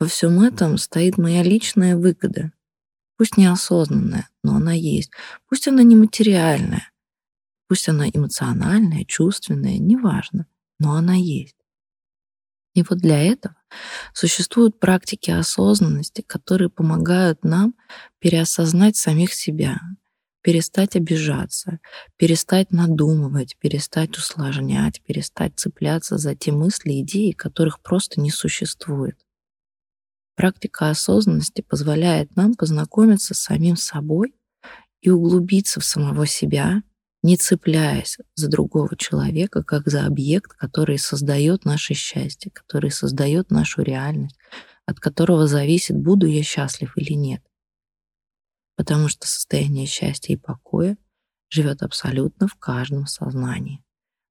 во 0.00 0.06
всем 0.06 0.40
этом 0.40 0.78
стоит 0.78 1.18
моя 1.18 1.42
личная 1.42 1.96
выгода. 1.96 2.52
Пусть 3.16 3.36
неосознанная, 3.36 4.28
но 4.42 4.56
она 4.56 4.72
есть. 4.72 5.10
Пусть 5.48 5.68
она 5.68 5.82
нематериальная. 5.82 6.90
Пусть 7.68 7.88
она 7.88 8.08
эмоциональная, 8.08 9.04
чувственная, 9.04 9.78
неважно, 9.78 10.46
но 10.78 10.94
она 10.94 11.14
есть. 11.14 11.56
И 12.74 12.82
вот 12.82 12.98
для 12.98 13.22
этого 13.22 13.56
существуют 14.12 14.80
практики 14.80 15.30
осознанности, 15.30 16.22
которые 16.22 16.70
помогают 16.70 17.44
нам 17.44 17.74
переосознать 18.18 18.96
самих 18.96 19.32
себя, 19.32 19.80
перестать 20.42 20.96
обижаться, 20.96 21.78
перестать 22.16 22.72
надумывать, 22.72 23.56
перестать 23.58 24.18
усложнять, 24.18 25.00
перестать 25.02 25.58
цепляться 25.58 26.18
за 26.18 26.34
те 26.34 26.50
мысли, 26.52 27.00
идеи, 27.00 27.30
которых 27.30 27.80
просто 27.80 28.20
не 28.20 28.30
существует. 28.30 29.23
Практика 30.36 30.90
осознанности 30.90 31.60
позволяет 31.62 32.34
нам 32.34 32.54
познакомиться 32.54 33.34
с 33.34 33.38
самим 33.38 33.76
собой 33.76 34.34
и 35.00 35.10
углубиться 35.10 35.80
в 35.80 35.84
самого 35.84 36.26
себя, 36.26 36.82
не 37.22 37.36
цепляясь 37.36 38.18
за 38.34 38.48
другого 38.48 38.96
человека, 38.96 39.62
как 39.62 39.88
за 39.88 40.06
объект, 40.06 40.52
который 40.52 40.98
создает 40.98 41.64
наше 41.64 41.94
счастье, 41.94 42.50
который 42.50 42.90
создает 42.90 43.50
нашу 43.50 43.82
реальность, 43.82 44.36
от 44.86 45.00
которого 45.00 45.46
зависит, 45.46 45.96
буду 45.96 46.26
я 46.26 46.42
счастлив 46.42 46.92
или 46.96 47.14
нет. 47.14 47.42
Потому 48.76 49.08
что 49.08 49.26
состояние 49.26 49.86
счастья 49.86 50.34
и 50.34 50.36
покоя 50.36 50.96
живет 51.48 51.82
абсолютно 51.82 52.48
в 52.48 52.56
каждом 52.56 53.06
сознании. 53.06 53.84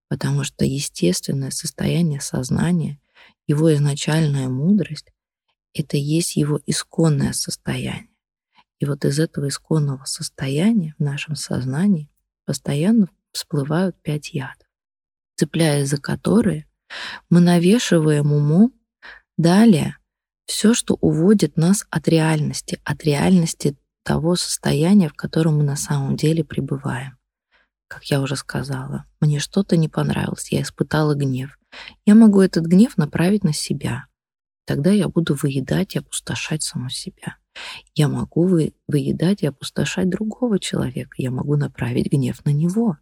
Потому 0.09 0.43
что 0.43 0.65
естественное 0.65 1.49
состояние 1.49 2.19
сознания, 2.19 2.99
его 3.47 3.73
изначальная 3.73 4.49
мудрость 4.49 5.11
это 5.73 5.97
есть 5.97 6.35
его 6.35 6.59
исконное 6.65 7.33
состояние. 7.33 8.09
И 8.79 8.85
вот 8.85 9.05
из 9.05 9.19
этого 9.19 9.47
исконного 9.47 10.05
состояния 10.05 10.93
в 10.97 11.03
нашем 11.03 11.35
сознании 11.35 12.09
постоянно 12.45 13.09
всплывают 13.31 14.01
пять 14.01 14.33
ядов, 14.33 14.67
цепляясь 15.35 15.89
за 15.89 15.97
которые 15.97 16.67
мы 17.29 17.39
навешиваем 17.39 18.31
умом 18.31 18.73
далее 19.37 19.97
все, 20.45 20.73
что 20.73 20.95
уводит 20.95 21.57
нас 21.57 21.85
от 21.89 22.07
реальности, 22.07 22.79
от 22.83 23.03
реальности 23.03 23.77
того 24.03 24.35
состояния, 24.35 25.09
в 25.09 25.13
котором 25.13 25.57
мы 25.57 25.63
на 25.63 25.75
самом 25.75 26.15
деле 26.17 26.43
пребываем. 26.43 27.17
Как 27.87 28.03
я 28.05 28.21
уже 28.21 28.35
сказала, 28.35 29.05
мне 29.21 29.39
что-то 29.39 29.77
не 29.77 29.87
понравилось, 29.87 30.51
я 30.51 30.61
испытала 30.61 31.15
гнев. 31.15 31.57
Я 32.05 32.15
могу 32.15 32.41
этот 32.41 32.65
гнев 32.65 32.97
направить 32.97 33.43
на 33.43 33.53
себя, 33.53 34.05
Тогда 34.65 34.91
я 34.91 35.09
буду 35.09 35.35
выедать 35.35 35.95
и 35.95 35.99
опустошать 35.99 36.63
саму 36.63 36.89
себя. 36.89 37.37
Я 37.95 38.07
могу 38.07 38.47
вы, 38.47 38.73
выедать 38.87 39.43
и 39.43 39.47
опустошать 39.47 40.09
другого 40.09 40.59
человека. 40.59 41.11
Я 41.17 41.31
могу 41.31 41.55
направить 41.55 42.11
гнев 42.11 42.43
на 42.45 42.51
него. 42.51 42.97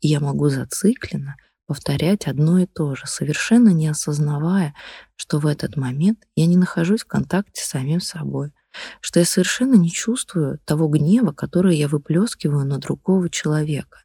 И 0.00 0.08
я 0.08 0.20
могу 0.20 0.48
зацикленно 0.48 1.36
повторять 1.66 2.26
одно 2.26 2.58
и 2.58 2.66
то 2.66 2.96
же, 2.96 3.06
совершенно 3.06 3.68
не 3.68 3.86
осознавая, 3.86 4.74
что 5.14 5.38
в 5.38 5.46
этот 5.46 5.76
момент 5.76 6.26
я 6.34 6.46
не 6.46 6.56
нахожусь 6.56 7.02
в 7.02 7.06
контакте 7.06 7.62
с 7.62 7.68
самим 7.68 8.00
собой, 8.00 8.52
что 9.00 9.20
я 9.20 9.24
совершенно 9.24 9.74
не 9.74 9.90
чувствую 9.90 10.58
того 10.64 10.88
гнева, 10.88 11.32
который 11.32 11.76
я 11.76 11.86
выплескиваю 11.86 12.66
на 12.66 12.78
другого 12.78 13.30
человека, 13.30 14.02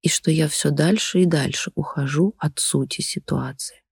и 0.00 0.08
что 0.08 0.30
я 0.30 0.48
все 0.48 0.70
дальше 0.70 1.20
и 1.20 1.26
дальше 1.26 1.72
ухожу 1.74 2.34
от 2.38 2.58
сути 2.58 3.02
ситуации. 3.02 3.82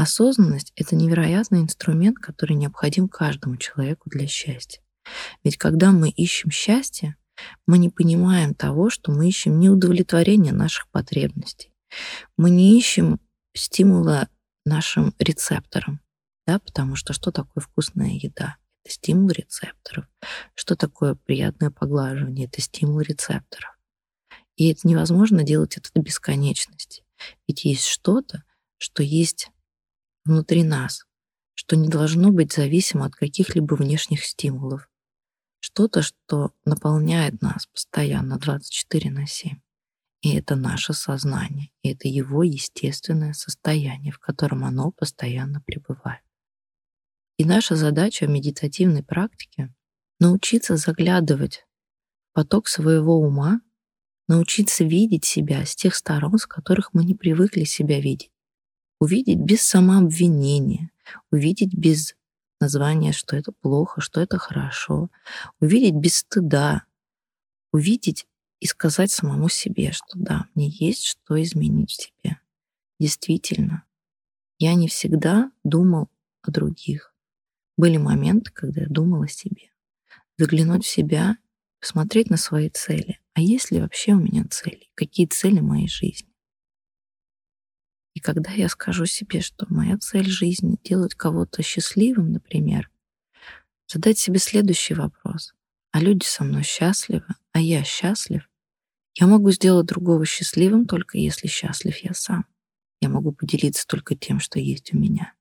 Осознанность— 0.00 0.72
это 0.76 0.96
невероятный 0.96 1.60
инструмент, 1.60 2.16
который 2.16 2.54
необходим 2.54 3.06
каждому 3.06 3.58
человеку 3.58 4.08
для 4.08 4.26
счастья. 4.26 4.80
Ведь 5.44 5.58
когда 5.58 5.92
мы 5.92 6.08
ищем 6.08 6.50
счастье, 6.50 7.16
мы 7.66 7.76
не 7.76 7.90
понимаем 7.90 8.54
того, 8.54 8.88
что 8.88 9.12
мы 9.12 9.28
ищем 9.28 9.60
не 9.60 9.68
удовлетворение 9.68 10.54
наших 10.54 10.88
потребностей. 10.88 11.74
Мы 12.38 12.48
не 12.48 12.78
ищем 12.78 13.20
стимула 13.54 14.30
нашим 14.64 15.14
рецепторам, 15.18 16.00
да, 16.46 16.60
потому 16.60 16.96
что 16.96 17.12
что 17.12 17.30
такое 17.30 17.60
вкусная 17.60 18.12
еда? 18.12 18.56
Это 18.82 18.94
стимул 18.94 19.28
рецепторов. 19.28 20.06
Что 20.54 20.76
такое 20.76 21.14
приятное 21.14 21.70
поглаживание? 21.70 22.46
Это 22.46 22.62
стимул 22.62 23.00
рецепторов. 23.00 23.76
И 24.56 24.72
это 24.72 24.88
невозможно 24.88 25.42
делать 25.42 25.76
это 25.76 25.90
до 25.94 26.00
бесконечности. 26.00 27.04
Ведь 27.46 27.66
есть 27.66 27.84
что-то, 27.84 28.44
что 28.78 29.02
есть 29.02 29.50
внутри 30.24 30.62
нас, 30.62 31.04
что 31.54 31.76
не 31.76 31.88
должно 31.88 32.30
быть 32.30 32.52
зависимо 32.52 33.06
от 33.06 33.14
каких-либо 33.14 33.74
внешних 33.74 34.24
стимулов. 34.24 34.88
Что-то, 35.60 36.02
что 36.02 36.52
наполняет 36.64 37.42
нас 37.42 37.66
постоянно 37.66 38.38
24 38.38 39.10
на 39.10 39.26
7. 39.26 39.60
И 40.22 40.34
это 40.34 40.54
наше 40.54 40.92
сознание, 40.92 41.70
и 41.82 41.92
это 41.92 42.08
его 42.08 42.42
естественное 42.42 43.32
состояние, 43.32 44.12
в 44.12 44.18
котором 44.18 44.64
оно 44.64 44.90
постоянно 44.92 45.60
пребывает. 45.62 46.22
И 47.38 47.44
наша 47.44 47.74
задача 47.76 48.26
в 48.26 48.30
медитативной 48.30 49.02
практике— 49.02 49.74
научиться 50.20 50.76
заглядывать 50.76 51.66
в 52.30 52.34
поток 52.34 52.68
своего 52.68 53.18
ума, 53.18 53.62
научиться 54.28 54.84
видеть 54.84 55.24
себя 55.24 55.64
с 55.64 55.74
тех 55.74 55.94
сторон, 55.94 56.36
с 56.36 56.46
которых 56.46 56.92
мы 56.92 57.04
не 57.04 57.14
привыкли 57.14 57.64
себя 57.64 58.00
видеть 58.00 58.30
увидеть 59.00 59.38
без 59.38 59.62
самообвинения, 59.62 60.90
увидеть 61.32 61.74
без 61.74 62.14
названия, 62.60 63.12
что 63.12 63.36
это 63.36 63.50
плохо, 63.50 64.00
что 64.00 64.20
это 64.20 64.38
хорошо, 64.38 65.10
увидеть 65.58 65.94
без 65.94 66.18
стыда, 66.18 66.84
увидеть 67.72 68.26
и 68.60 68.66
сказать 68.66 69.10
самому 69.10 69.48
себе, 69.48 69.90
что 69.92 70.18
да, 70.18 70.46
мне 70.54 70.68
есть 70.68 71.04
что 71.04 71.42
изменить 71.42 71.90
в 71.90 72.02
себе. 72.02 72.38
Действительно, 72.98 73.84
я 74.58 74.74
не 74.74 74.86
всегда 74.88 75.50
думал 75.64 76.10
о 76.42 76.50
других. 76.50 77.14
Были 77.78 77.96
моменты, 77.96 78.50
когда 78.52 78.82
я 78.82 78.88
думал 78.88 79.22
о 79.22 79.28
себе. 79.28 79.70
Заглянуть 80.36 80.84
в 80.84 80.88
себя, 80.88 81.38
посмотреть 81.80 82.28
на 82.28 82.36
свои 82.36 82.68
цели. 82.68 83.18
А 83.32 83.40
есть 83.40 83.70
ли 83.70 83.80
вообще 83.80 84.12
у 84.12 84.20
меня 84.20 84.44
цели? 84.50 84.90
Какие 84.94 85.26
цели 85.26 85.60
моей 85.60 85.88
жизни? 85.88 86.29
И 88.14 88.20
когда 88.20 88.50
я 88.50 88.68
скажу 88.68 89.06
себе, 89.06 89.40
что 89.40 89.66
моя 89.68 89.96
цель 89.98 90.28
жизни— 90.28 90.78
делать 90.84 91.14
кого-то 91.14 91.62
счастливым, 91.62 92.32
например, 92.32 92.90
задать 93.86 94.18
себе 94.18 94.38
следующий 94.38 94.94
вопрос. 94.94 95.54
А 95.92 96.00
люди 96.00 96.24
со 96.24 96.44
мной 96.44 96.62
счастливы, 96.62 97.26
а 97.52 97.60
я 97.60 97.82
счастлив? 97.84 98.48
Я 99.14 99.26
могу 99.26 99.50
сделать 99.50 99.86
другого 99.86 100.24
счастливым 100.24 100.86
только 100.86 101.18
если 101.18 101.48
счастлив 101.48 101.96
я 101.98 102.14
сам. 102.14 102.46
Я 103.00 103.08
могу 103.08 103.32
поделиться 103.32 103.86
только 103.86 104.14
тем, 104.14 104.40
что 104.40 104.58
есть 104.58 104.92
у 104.92 104.98
меня. 104.98 105.34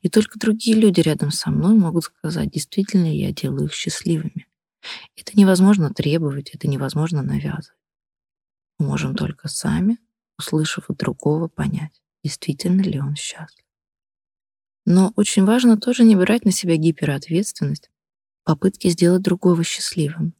И 0.00 0.08
только 0.08 0.38
другие 0.38 0.76
люди 0.76 1.00
рядом 1.00 1.30
со 1.30 1.50
мной 1.50 1.74
могут 1.74 2.04
сказать, 2.04 2.50
действительно 2.50 3.14
я 3.14 3.32
делаю 3.32 3.66
их 3.66 3.74
счастливыми. 3.74 4.48
Это 5.16 5.38
невозможно 5.38 5.92
требовать, 5.92 6.50
это 6.50 6.66
невозможно 6.66 7.22
навязывать. 7.22 7.78
Мы 8.78 8.86
можем 8.86 9.14
только 9.14 9.48
сами 9.48 9.98
услышав 10.38 10.90
от 10.90 10.96
другого, 10.96 11.48
понять, 11.48 12.00
действительно 12.22 12.82
ли 12.82 13.00
он 13.00 13.16
счастлив. 13.16 13.64
Но 14.84 15.12
очень 15.16 15.44
важно 15.44 15.76
тоже 15.76 16.04
не 16.04 16.16
брать 16.16 16.44
на 16.44 16.50
себя 16.50 16.76
гиперответственность 16.76 17.90
попытки 18.44 18.88
сделать 18.88 19.20
другого 19.20 19.62
счастливым. 19.62 20.34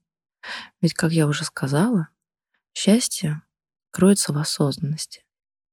Ведь, 0.81 0.95
как 0.95 1.13
я 1.13 1.27
уже 1.27 1.45
сказала, 1.45 2.09
счастье 2.73 3.43
кроется 3.91 4.33
в 4.33 4.39
осознанности. 4.39 5.25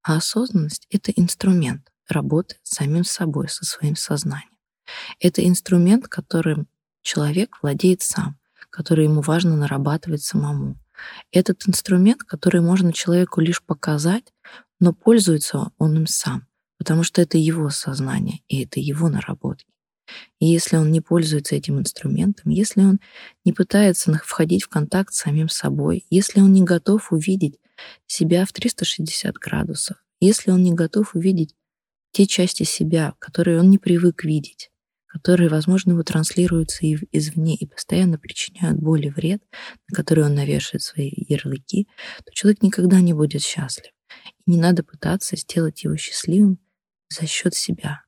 А 0.01 0.17
осознанность— 0.17 0.87
это 0.89 1.11
инструмент 1.11 1.93
работы 2.09 2.57
с 2.63 2.75
самим 2.75 3.05
собой, 3.05 3.47
со 3.47 3.63
своим 3.63 3.95
сознанием. 3.95 4.49
Это 5.19 5.47
инструмент, 5.47 6.07
которым 6.07 6.67
человек 7.01 7.57
владеет 7.61 8.01
сам, 8.01 8.37
который 8.69 9.05
ему 9.05 9.21
важно 9.21 9.55
нарабатывать 9.55 10.23
самому. 10.23 10.77
Этот 11.31 11.67
инструмент, 11.67 12.23
который 12.23 12.61
можно 12.61 12.93
человеку 12.93 13.41
лишь 13.41 13.63
показать, 13.63 14.33
но 14.79 14.93
пользуется 14.93 15.71
он 15.77 15.97
им 15.97 16.07
сам, 16.07 16.47
потому 16.77 17.03
что 17.03 17.21
это 17.21 17.37
его 17.37 17.69
сознание 17.69 18.41
и 18.47 18.63
это 18.63 18.79
его 18.79 19.09
наработки. 19.09 19.65
И 20.39 20.45
если 20.45 20.77
он 20.77 20.91
не 20.91 21.01
пользуется 21.01 21.55
этим 21.55 21.79
инструментом, 21.79 22.51
если 22.51 22.81
он 22.81 22.99
не 23.43 23.53
пытается 23.53 24.13
входить 24.23 24.63
в 24.63 24.69
контакт 24.69 25.13
с 25.13 25.17
самим 25.17 25.49
собой, 25.49 26.05
если 26.09 26.41
он 26.41 26.53
не 26.53 26.63
готов 26.63 27.11
увидеть 27.11 27.59
себя 28.05 28.45
в 28.45 28.53
360 28.53 29.35
градусов, 29.35 29.97
если 30.19 30.51
он 30.51 30.63
не 30.63 30.73
готов 30.73 31.15
увидеть 31.15 31.55
те 32.11 32.25
части 32.27 32.63
себя, 32.63 33.15
которые 33.19 33.59
он 33.59 33.69
не 33.69 33.77
привык 33.77 34.23
видеть, 34.23 34.69
которые, 35.15 35.47
возможно, 35.47 35.91
его 35.91 36.03
транслируются 36.03 36.85
и 36.85 36.97
извне 37.13 37.55
и 37.55 37.65
постоянно 37.65 38.19
причиняют 38.19 38.81
боль 38.81 39.05
и 39.05 39.09
вред, 39.09 39.41
на 39.87 39.95
которые 39.95 40.25
он 40.25 40.35
навешивает 40.35 40.81
свои 40.81 41.09
ярлыки, 41.09 41.87
то 42.25 42.33
человек 42.33 42.61
никогда 42.61 42.99
не 42.99 43.13
будет 43.13 43.41
счастлив. 43.41 43.93
И 44.45 44.51
не 44.51 44.57
надо 44.57 44.83
пытаться 44.83 45.37
сделать 45.37 45.85
его 45.85 45.95
счастливым 45.95 46.59
за 47.07 47.27
счет 47.27 47.53
себя. 47.53 48.03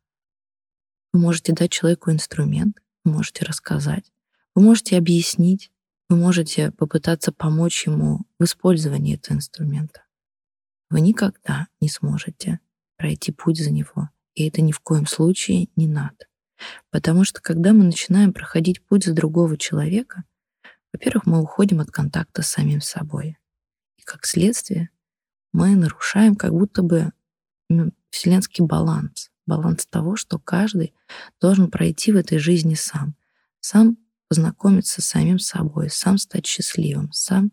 Вы 1.13 1.22
можете 1.22 1.54
дать 1.54 1.72
человеку 1.72 2.12
инструмент, 2.12 2.78
вы 3.06 3.13
можете 3.13 3.46
рассказать, 3.46 4.12
вы 4.54 4.63
можете 4.63 4.98
объяснить, 4.98 5.72
вы 6.10 6.17
можете 6.17 6.72
попытаться 6.72 7.32
помочь 7.32 7.88
ему 7.88 8.26
в 8.38 8.43
использовании 8.43 9.15
этого 9.15 9.38
инструмента. 9.38 10.04
Вы 10.89 11.00
никогда 11.00 11.67
не 11.80 11.88
сможете 11.88 12.60
пройти 12.98 13.32
путь 13.32 13.60
за 13.63 13.72
него, 13.72 14.10
и 14.34 14.46
это 14.46 14.60
ни 14.62 14.74
в 14.74 14.82
коем 14.82 15.06
случае 15.06 15.70
не 15.78 15.88
надо. 15.88 16.28
Потому 16.89 17.24
что 17.24 17.41
когда 17.41 17.74
мы 17.74 17.84
начинаем 17.84 18.34
проходить 18.34 18.84
путь 18.84 19.06
за 19.06 19.13
другого 19.13 19.58
человека, 19.58 20.24
во-первых, 20.93 21.26
мы 21.26 21.41
уходим 21.41 21.80
от 21.80 21.91
контакта 21.91 22.41
с 22.41 22.50
самим 22.50 22.82
собой. 22.82 23.38
И 23.98 24.02
как 24.04 24.26
следствие 24.26 24.89
мы 25.54 25.76
нарушаем 25.76 26.36
как 26.36 26.52
будто 26.52 26.82
бы 26.82 27.12
вселенский 28.10 28.63
баланс. 28.63 29.32
Баланс 29.46 29.86
того, 29.86 30.15
что 30.15 30.39
каждый 30.39 30.93
должен 31.39 31.72
пройти 31.72 32.12
в 32.12 32.17
этой 32.17 32.38
жизни 32.38 32.76
сам. 32.76 33.15
Сам 33.60 33.98
познакомиться 34.28 35.02
с 35.02 35.06
самим 35.06 35.39
собой, 35.39 35.89
сам 35.89 36.17
стать 36.17 36.46
счастливым, 36.46 37.12
сам 37.13 37.52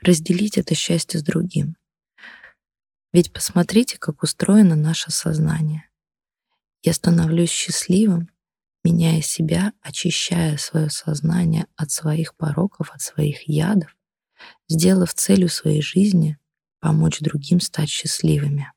разделить 0.00 0.58
это 0.58 0.74
счастье 0.74 1.20
с 1.20 1.22
другим. 1.22 1.76
Ведь 3.12 3.32
посмотрите, 3.32 3.96
как 3.98 4.22
устроено 4.22 4.74
наше 4.74 5.10
сознание. 5.10 5.88
Я 6.82 6.92
становлюсь 6.92 7.50
счастливым, 7.50 8.28
меняя 8.86 9.20
себя, 9.20 9.72
очищая 9.80 10.56
свое 10.58 10.90
сознание 10.90 11.66
от 11.74 11.90
своих 11.90 12.36
пороков, 12.36 12.92
от 12.92 13.00
своих 13.00 13.48
ядов, 13.48 13.96
сделав 14.68 15.12
целью 15.12 15.48
своей 15.48 15.82
жизни 15.82 16.38
помочь 16.78 17.18
другим 17.18 17.58
стать 17.58 17.88
счастливыми. 17.88 18.72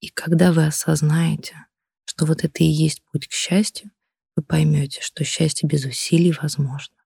И 0.00 0.08
когда 0.08 0.52
вы 0.52 0.64
осознаете, 0.64 1.66
что 2.06 2.24
вот 2.24 2.44
это 2.44 2.64
и 2.64 2.66
есть 2.66 3.02
путь 3.12 3.28
к 3.28 3.32
счастью, 3.32 3.90
вы 4.36 4.42
поймете, 4.42 5.02
что 5.02 5.22
счастье 5.22 5.68
без 5.68 5.84
усилий 5.84 6.32
возможно. 6.40 6.96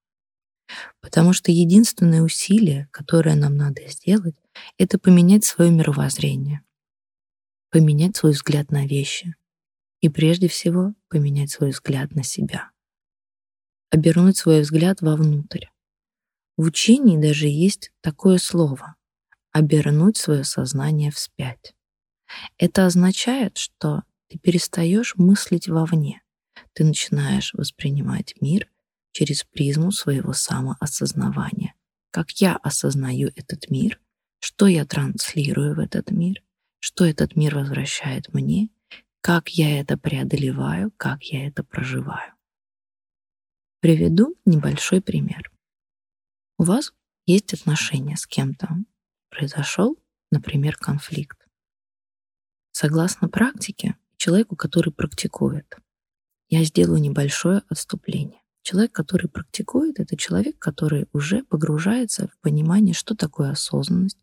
Потому 1.01 1.33
что 1.33 1.51
единственное 1.51 2.23
усилие, 2.23 2.89
которое 2.93 3.35
нам 3.35 3.57
надо 3.57 3.89
сделать, 3.89 4.37
это 4.79 5.01
поменять 5.01 5.45
свое 5.45 5.73
мировоззрение, 5.73 6.63
поменять 7.71 8.15
свой 8.15 8.33
взгляд 8.33 8.71
на 8.71 8.87
вещи 8.87 9.35
и 10.05 10.11
прежде 10.11 10.49
всего 10.49 10.93
поменять 11.09 11.51
свой 11.51 11.71
взгляд 11.71 12.15
на 12.15 12.23
себя, 12.23 12.71
обернуть 13.89 14.37
свой 14.37 14.61
взгляд 14.61 15.01
вовнутрь. 15.01 15.65
В 16.59 16.65
учении 16.65 17.17
даже 17.17 17.47
есть 17.47 17.91
такое 18.03 18.37
слово— 18.37 18.97
обернуть 19.53 20.19
свое 20.19 20.45
сознание 20.45 21.11
вспять. 21.11 21.75
Это 22.59 22.85
означает, 22.85 23.57
что 23.57 24.03
ты 24.29 24.37
перестаешь 24.39 25.15
мыслить 25.17 25.69
вовне, 25.69 26.21
ты 26.75 26.85
начинаешь 26.85 27.55
воспринимать 27.55 28.35
мир 28.43 28.69
через 29.13 29.45
призму 29.45 29.91
своего 29.91 30.35
самоосознавания. 30.35 31.73
Как 32.11 32.31
я 32.43 32.57
осознаю 32.57 33.31
этот 33.37 33.71
мир, 33.71 33.99
что 34.39 34.67
я 34.67 34.85
транслирую 34.85 35.77
в 35.77 35.79
этот 35.79 36.11
мир, 36.11 36.43
что 36.79 37.07
этот 37.07 37.37
мир 37.37 37.55
возвращает 37.55 38.35
мне, 38.35 38.69
как 39.25 39.49
я 39.49 39.81
это 39.81 39.97
преодолеваю, 39.97 40.93
как 40.99 41.23
я 41.23 41.47
это 41.47 41.65
проживаю. 41.65 42.35
Приведу 43.81 44.37
небольшой 44.45 45.01
пример. 45.01 45.51
У 46.59 46.65
вас 46.65 46.93
есть 47.25 47.55
отношения 47.55 48.19
с 48.19 48.27
кем-то. 48.27 48.69
Произошел, 49.31 49.97
например, 50.31 50.77
конфликт. 50.77 51.39
Согласно 52.73 53.31
практике, 53.31 53.97
человеку, 54.19 54.57
который 54.57 54.93
практикует, 54.93 55.75
я 56.51 56.63
сделаю 56.63 57.01
небольшое 57.01 57.63
отступление. 57.71 58.43
Человек, 58.61 58.93
который 58.93 59.31
практикует, 59.31 60.01
это 60.01 60.19
человек, 60.19 60.59
который 60.59 61.09
уже 61.15 61.45
погружается 61.45 62.29
в 62.29 62.39
понимание, 62.43 62.93
что 62.93 63.15
такое 63.15 63.53
осознанность, 63.53 64.19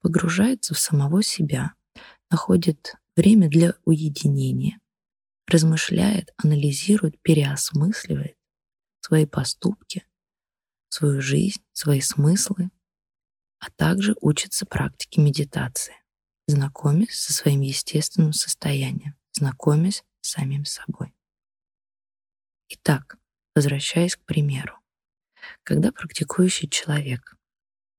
погружается 0.00 0.72
в 0.72 0.78
самого 0.78 1.22
себя, 1.22 1.74
находит 2.30 2.94
время 3.18 3.48
для 3.50 3.74
уединения, 3.84 4.80
размышляет, 5.46 6.32
анализирует, 6.36 7.20
переосмысливает 7.20 8.36
свои 9.00 9.26
поступки, 9.26 10.06
свою 10.88 11.20
жизнь, 11.20 11.60
свои 11.72 12.00
смыслы, 12.00 12.70
а 13.58 13.70
также 13.72 14.14
учится 14.20 14.66
практике 14.66 15.20
медитации, 15.20 15.96
знакомясь 16.46 17.18
со 17.18 17.32
своим 17.32 17.62
естественным 17.62 18.32
состоянием, 18.32 19.16
знакомясь 19.32 20.04
с 20.20 20.30
самим 20.30 20.64
собой. 20.64 21.12
Итак, 22.68 23.18
Возвращаясь 23.58 24.14
к 24.14 24.24
примеру. 24.24 24.78
Когда 25.64 25.90
практикующий 25.90 26.68
человек 26.68 27.34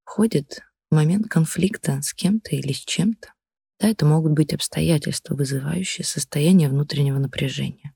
входит 0.06 0.62
в 0.90 0.96
момент 0.96 1.28
конфликта 1.28 2.02
с 2.02 2.14
кем-то 2.14 2.56
или 2.56 2.72
с 2.72 2.80
чем-то, 2.86 3.34
да, 3.80 3.88
это 3.88 4.06
могут 4.06 4.34
быть 4.34 4.54
обстоятельства, 4.54 5.36
вызывающие 5.36 6.06
состояние 6.06 6.70
внутреннего 6.70 7.18
напряжения. 7.18 7.96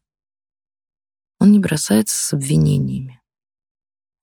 Он 1.39 1.51
не 1.51 1.59
бросается 1.59 2.15
с 2.15 2.33
обвинениями. 2.33 3.21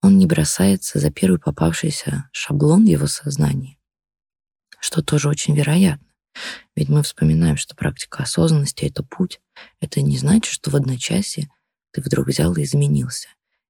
Он 0.01 0.17
не 0.17 0.25
бросается 0.25 0.99
за 0.99 1.11
первый 1.11 1.39
попавшийся 1.39 2.29
шаблон 2.31 2.85
его 2.85 3.05
сознании, 3.05 3.77
что 4.79 5.03
тоже 5.03 5.29
очень 5.29 5.55
вероятно. 5.55 6.07
Ведь 6.75 6.89
мы 6.89 7.03
вспоминаем, 7.03 7.57
что 7.57 7.75
практика 7.75 8.23
осознанности— 8.23 8.85
это 8.85 9.03
путь. 9.03 9.39
Это 9.79 10.01
не 10.01 10.17
значит, 10.17 10.51
что 10.51 10.71
в 10.71 10.75
одночасье 10.75 11.51
ты 11.91 12.01
вдруг 12.01 12.27
взял 12.27 12.55
и 12.55 12.63
изменился. 12.63 13.27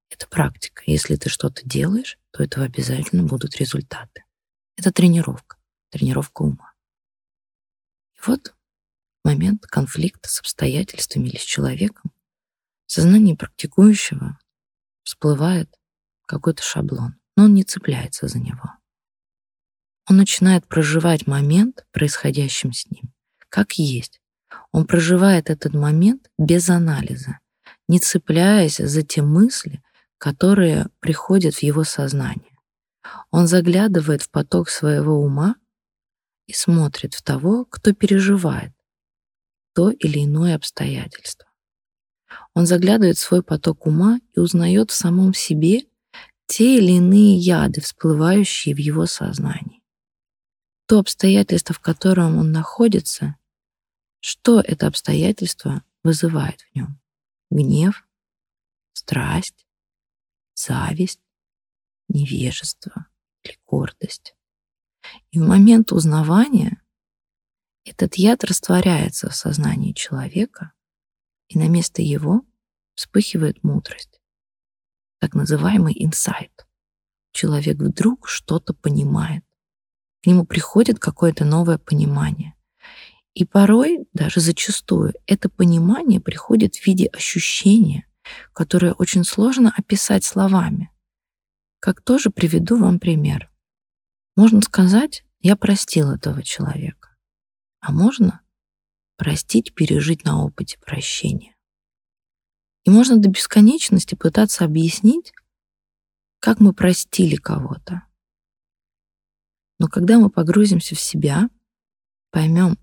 Это 0.10 0.28
практика. 0.28 0.84
Если 0.86 1.16
ты 1.18 1.30
что-то 1.30 1.64
делаешь, 1.66 2.18
то 2.32 2.44
этого 2.44 2.66
обязательно 2.66 3.24
будут 3.24 3.58
результаты. 3.58 4.24
Это 4.78 4.94
тренировка, 4.94 5.58
тренировка 5.90 6.44
ума. 6.44 6.71
Вот 8.26 8.54
момент 9.24 9.66
конфликта 9.66 10.30
с 10.30 10.40
обстоятельствами 10.40 11.30
или 11.30 11.38
с 11.38 11.44
человеком, 11.44 12.12
в 12.86 12.92
сознании 12.92 13.36
практикующего 13.36 14.38
всплывает 15.04 15.74
какой-то 16.28 16.62
шаблон, 16.62 17.16
но 17.36 17.46
он 17.46 17.54
не 17.54 17.64
цепляется 17.64 18.28
за 18.28 18.40
него. 18.40 18.76
Он 20.10 20.18
начинает 20.18 20.68
проживать 20.68 21.28
момент, 21.28 21.86
происходящим 21.92 22.74
с 22.74 22.86
ним, 22.90 23.14
как 23.50 23.74
есть. 23.74 24.22
Он 24.72 24.86
проживает 24.86 25.50
этот 25.50 25.74
момент 25.74 26.30
без 26.38 26.70
анализа, 26.70 27.40
не 27.88 28.00
цепляясь 28.00 28.78
за 28.78 29.04
те 29.04 29.22
мысли, 29.22 29.82
которые 30.18 30.88
приходят 31.00 31.56
в 31.56 31.64
его 31.64 31.84
сознание. 31.84 32.58
Он 33.32 33.48
заглядывает 33.48 34.22
в 34.22 34.30
поток 34.30 34.70
своего 34.70 35.20
ума 35.20 35.56
и 36.48 36.54
смотрит 36.54 37.14
в 37.14 37.22
того, 37.22 37.66
кто 37.66 37.94
переживает 37.94 38.74
то 39.74 39.90
или 39.90 40.26
иное 40.26 40.56
обстоятельство. 40.56 41.48
Он 42.54 42.66
заглядывает 42.66 43.18
в 43.18 43.22
свой 43.22 43.42
поток 43.42 43.86
ума 43.88 44.20
и 44.36 44.40
узнает 44.40 44.92
в 44.92 44.96
самом 44.96 45.34
себе 45.34 45.86
те 46.48 46.78
или 46.78 46.92
иные 46.98 47.38
яды, 47.38 47.80
всплывающие 47.80 48.76
в 48.76 48.80
его 48.80 49.06
сознании. 49.06 49.82
То 50.88 51.00
обстоятельство, 51.00 51.74
в 51.74 51.80
котором 51.80 52.38
он 52.38 52.52
находится, 52.52 53.38
что 54.20 54.60
это 54.60 54.88
обстоятельство 54.88 55.84
вызывает 56.04 56.62
в 56.62 56.76
нем? 56.76 57.02
гнев, 57.52 58.08
страсть, 58.94 59.68
зависть, 60.56 61.22
невежество 62.08 63.08
или 63.44 63.60
гордость. 63.66 64.36
И 65.32 65.40
в 65.40 65.48
момент 65.48 65.92
узнавания 65.92 66.82
этот 67.84 68.16
яд 68.16 68.44
растворяется 68.44 69.30
в 69.30 69.36
сознании 69.36 69.94
человека, 69.94 70.74
и 71.48 71.58
на 71.58 71.68
место 71.68 72.02
его 72.02 72.42
вспыхивает 72.96 73.64
мудрость, 73.64 74.22
так 75.20 75.34
называемый 75.34 75.94
инсайт. 75.98 76.68
Человек 77.34 77.78
вдруг 77.78 78.28
что-то 78.28 78.74
понимает. 78.74 79.44
К 80.22 80.28
нему 80.28 80.46
приходит 80.46 81.00
какое-то 81.00 81.46
новое 81.46 81.78
понимание. 81.78 82.54
И 83.34 83.46
порой, 83.46 84.06
даже 84.14 84.42
зачастую, 84.42 85.14
это 85.26 85.50
понимание 85.50 86.20
приходит 86.20 86.76
в 86.76 86.86
виде 86.86 87.08
ощущения, 87.08 88.06
которое 88.54 88.94
очень 88.94 89.24
сложно 89.24 89.74
описать 89.76 90.26
словами. 90.26 90.92
Как 91.80 92.02
тоже 92.02 92.30
приведу 92.30 92.78
вам 92.78 93.00
пример. 93.00 93.51
Можно 94.36 94.62
сказать, 94.62 95.24
я 95.40 95.56
простил 95.56 96.12
этого 96.12 96.44
человека. 96.44 97.16
А 97.80 97.92
можно 97.92 98.42
простить, 99.18 99.74
пережить 99.76 100.24
на 100.24 100.44
опыте 100.44 100.78
прощения. 100.80 101.56
И 102.84 102.90
можно 102.90 103.18
до 103.18 103.30
бесконечности 103.30 104.16
пытаться 104.16 104.66
объяснить, 104.66 105.34
как 106.40 106.60
мы 106.60 106.74
простили 106.74 107.36
кого-то. 107.36 108.04
Но 109.78 109.88
когда 109.88 110.20
мы 110.20 110.30
погрузимся 110.30 110.96
в 110.96 111.00
себя, 111.00 111.50
поймем, 112.32 112.78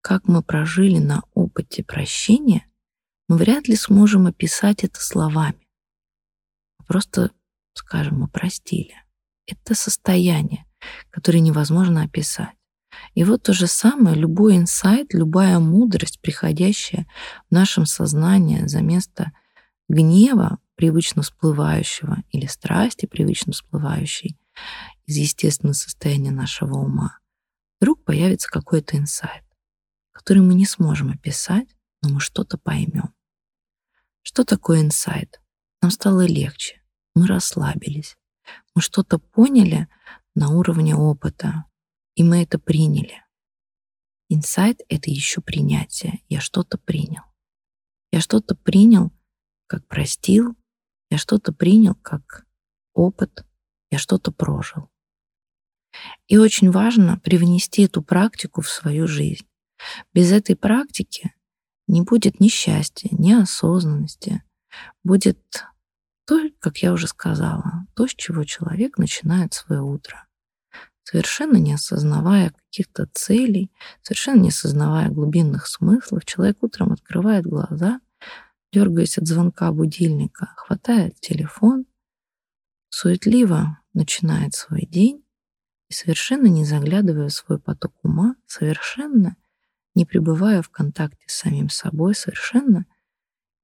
как 0.00 0.28
мы 0.28 0.42
прожили 0.42 0.98
на 0.98 1.22
опыте 1.34 1.84
прощения, 1.84 2.66
мы 3.28 3.36
вряд 3.36 3.68
ли 3.68 3.76
сможем 3.76 4.26
описать 4.26 4.84
это 4.84 5.00
словами. 5.00 5.68
Просто 6.86 7.30
скажем, 7.74 8.20
мы 8.20 8.28
простили. 8.28 8.94
Это 9.46 9.74
состояние, 9.74 10.66
которое 11.10 11.40
невозможно 11.40 12.02
описать. 12.02 12.54
И 13.14 13.24
вот 13.24 13.42
то 13.42 13.52
же 13.52 13.66
самое, 13.66 14.16
любой 14.16 14.56
инсайт, 14.56 15.12
любая 15.14 15.58
мудрость, 15.58 16.20
приходящая 16.20 17.06
в 17.48 17.54
нашем 17.54 17.86
сознании 17.86 18.66
за 18.66 18.80
место 18.80 19.32
гнева, 19.88 20.58
привычно 20.76 21.22
всплывающего, 21.22 22.18
или 22.30 22.46
страсти, 22.46 23.06
привычно 23.06 23.52
всплывающей 23.52 24.38
из 25.06 25.16
естественного 25.16 25.74
состояния 25.74 26.30
нашего 26.30 26.78
ума, 26.78 27.18
вдруг 27.80 28.04
появится 28.04 28.48
какой-то 28.48 28.96
инсайт, 28.96 29.44
который 30.12 30.42
мы 30.42 30.54
не 30.54 30.66
сможем 30.66 31.10
описать, 31.10 31.68
но 32.02 32.10
мы 32.10 32.20
что-то 32.20 32.58
поймем. 32.58 33.14
Что 34.22 34.44
такое 34.44 34.80
инсайт? 34.80 35.40
Нам 35.80 35.90
стало 35.90 36.26
легче, 36.26 36.80
мы 37.14 37.26
расслабились, 37.26 38.16
мы 38.74 38.82
что-то 38.82 39.18
поняли 39.18 39.88
на 40.34 40.50
уровне 40.50 40.94
опыта, 40.94 41.64
и 42.14 42.24
мы 42.24 42.42
это 42.42 42.58
приняли. 42.58 43.22
Инсайт— 44.28 44.80
это 44.88 45.10
еще 45.10 45.40
принятие. 45.40 46.22
Я 46.28 46.40
что-то 46.40 46.78
принял. 46.78 47.24
Я 48.12 48.20
что-то 48.20 48.54
принял, 48.54 49.12
как 49.66 49.86
простил. 49.86 50.56
Я 51.10 51.18
что-то 51.18 51.52
принял, 51.52 51.94
как 51.96 52.46
опыт. 52.94 53.44
Я 53.90 53.98
что-то 53.98 54.32
прожил. 54.32 54.88
И 56.28 56.38
очень 56.38 56.70
важно 56.70 57.18
привнести 57.18 57.82
эту 57.82 58.02
практику 58.02 58.62
в 58.62 58.70
свою 58.70 59.06
жизнь. 59.06 59.46
Без 60.14 60.32
этой 60.32 60.56
практики 60.56 61.34
не 61.86 62.02
будет 62.02 62.40
ни 62.40 62.48
счастья, 62.48 63.08
ни 63.12 63.32
осознанности. 63.32 64.42
Будет 65.04 65.66
то, 66.32 66.50
как 66.60 66.78
я 66.78 66.94
уже 66.94 67.08
сказала, 67.08 67.86
то, 67.94 68.06
с 68.06 68.14
чего 68.14 68.44
человек 68.44 68.96
начинает 68.96 69.52
свое 69.52 69.82
утро. 69.82 70.26
Совершенно 71.02 71.58
не 71.58 71.74
осознавая 71.74 72.52
каких-то 72.52 73.06
целей, 73.12 73.70
совершенно 74.00 74.40
не 74.40 74.48
осознавая 74.48 75.10
глубинных 75.10 75.66
смыслов, 75.66 76.24
человек 76.24 76.62
утром 76.62 76.92
открывает 76.92 77.44
глаза, 77.44 78.00
дергаясь 78.72 79.18
от 79.18 79.26
звонка 79.26 79.72
будильника, 79.72 80.54
хватает 80.56 81.20
телефон, 81.20 81.84
суетливо 82.88 83.80
начинает 83.92 84.54
свой 84.54 84.86
день 84.86 85.22
и 85.90 85.92
совершенно 85.92 86.46
не 86.46 86.64
заглядывая 86.64 87.28
в 87.28 87.34
свой 87.34 87.58
поток 87.58 87.92
ума, 88.02 88.36
совершенно 88.46 89.36
не 89.94 90.06
пребывая 90.06 90.62
в 90.62 90.70
контакте 90.70 91.26
с 91.26 91.34
самим 91.34 91.68
собой, 91.68 92.14
совершенно 92.14 92.86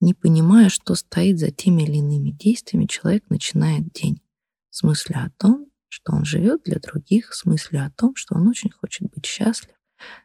не 0.01 0.15
понимая, 0.15 0.69
что 0.69 0.95
стоит 0.95 1.39
за 1.39 1.51
теми 1.51 1.83
или 1.83 1.97
иными 1.97 2.31
действиями, 2.31 2.87
человек 2.87 3.29
начинает 3.31 3.93
день 3.93 4.23
с 4.71 4.83
мысли 4.83 5.15
о 5.15 5.31
том, 5.39 5.71
что 5.89 6.13
он 6.13 6.25
живет 6.25 6.63
для 6.65 6.79
других, 6.79 7.35
с 7.35 7.45
мыслью 7.45 7.85
о 7.85 7.91
том, 7.91 8.15
что 8.15 8.35
он 8.37 8.47
очень 8.47 8.71
хочет 8.71 9.11
быть 9.11 9.27
счастлив, 9.27 9.75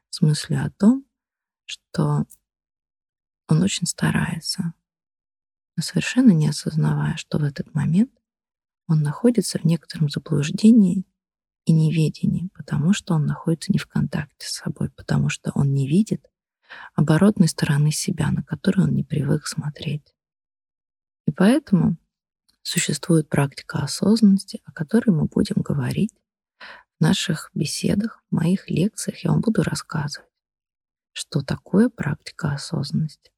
с 0.10 0.22
мыслью 0.22 0.64
о 0.64 0.70
том, 0.70 1.06
что 1.66 2.26
он 3.48 3.62
очень 3.62 3.88
старается, 3.88 4.74
но 5.76 5.84
совершенно 5.84 6.32
не 6.32 6.48
осознавая, 6.48 7.16
что 7.18 7.40
в 7.40 7.44
этот 7.44 7.74
момент 7.74 8.12
он 8.88 9.02
находится 9.02 9.60
в 9.60 9.64
некотором 9.64 10.10
заблуждении 10.10 11.06
и 11.66 11.72
неведении, 11.72 12.50
потому 12.54 12.94
что 12.94 13.14
он 13.14 13.26
находится 13.26 13.72
не 13.72 13.80
в 13.80 13.88
контакте 13.88 14.48
с 14.48 14.56
собой, 14.56 14.90
потому 14.92 15.30
что 15.30 15.52
он 15.56 15.74
не 15.74 15.88
видит 15.88 16.26
оборотной 16.96 17.48
стороны 17.48 17.92
себя, 17.92 18.32
на 18.32 18.44
которую 18.44 18.88
он 18.88 18.94
не 18.94 19.04
привык 19.04 19.48
смотреть. 19.48 20.16
И 21.28 21.32
поэтому 21.32 21.98
Существует 22.64 23.28
практика 23.28 23.80
осознанности, 23.80 24.62
о 24.64 24.72
которой 24.72 25.10
мы 25.12 25.26
будем 25.26 25.62
говорить 25.62 26.14
в 26.98 27.02
наших 27.02 27.52
беседах, 27.54 28.24
в 28.30 28.36
моих 28.36 28.70
лекциях. 28.70 29.24
Я 29.26 29.32
вам 29.32 29.42
буду 29.42 29.64
рассказывать, 29.64 30.30
что 31.12 31.42
такое 31.42 31.90
практика 31.90 32.54
осознанности. 32.54 33.32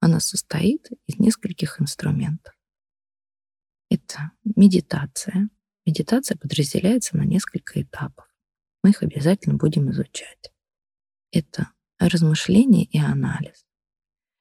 Она 0.00 0.18
состоит 0.18 0.90
из 1.06 1.20
нескольких 1.20 1.80
инструментов. 1.80 2.54
Это 3.88 4.32
медитация. 4.44 5.48
Медитация 5.86 6.36
подразделяется 6.36 7.16
на 7.16 7.22
несколько 7.22 7.80
этапов. 7.80 8.26
Мы 8.82 8.90
их 8.90 9.02
обязательно 9.04 9.54
будем 9.54 9.92
изучать. 9.92 10.52
Это 11.30 11.70
размышление 12.08 12.84
и 12.84 12.98
анализ. 12.98 13.64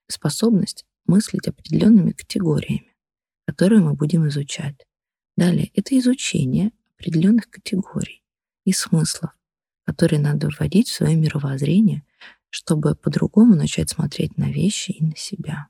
Способность 0.08 0.86
мыслить 1.06 1.48
определенными 1.48 2.12
категориями 2.12 2.92
которые 3.52 3.82
мы 3.82 3.96
будем 3.96 4.28
изучать. 4.30 4.88
Далее 5.36 5.72
это 5.74 5.98
изучение 6.00 6.72
определенных 6.96 7.50
категорий 7.50 8.24
и 8.64 8.72
смыслов, 8.72 9.32
которые 9.84 10.22
надо 10.22 10.50
вводить 10.50 10.88
в 10.88 10.94
свое 10.94 11.18
мировоззрение, 11.18 12.06
чтобы 12.50 12.96
по-другому 12.96 13.56
начать 13.56 13.90
смотреть 13.90 14.38
на 14.38 14.50
вещи 14.50 14.92
и 14.92 15.04
на 15.04 15.18
себя. 15.18 15.68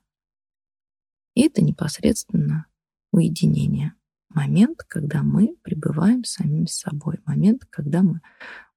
И 1.34 1.42
это 1.42 1.60
непосредственно 1.60 2.66
уединение. 3.10 3.94
Момент, 4.28 4.84
когда 4.86 5.24
мы 5.24 5.56
пребываем 5.62 6.22
самим 6.22 6.68
собой. 6.68 7.18
Момент, 7.26 7.64
когда 7.68 8.02
мы 8.02 8.20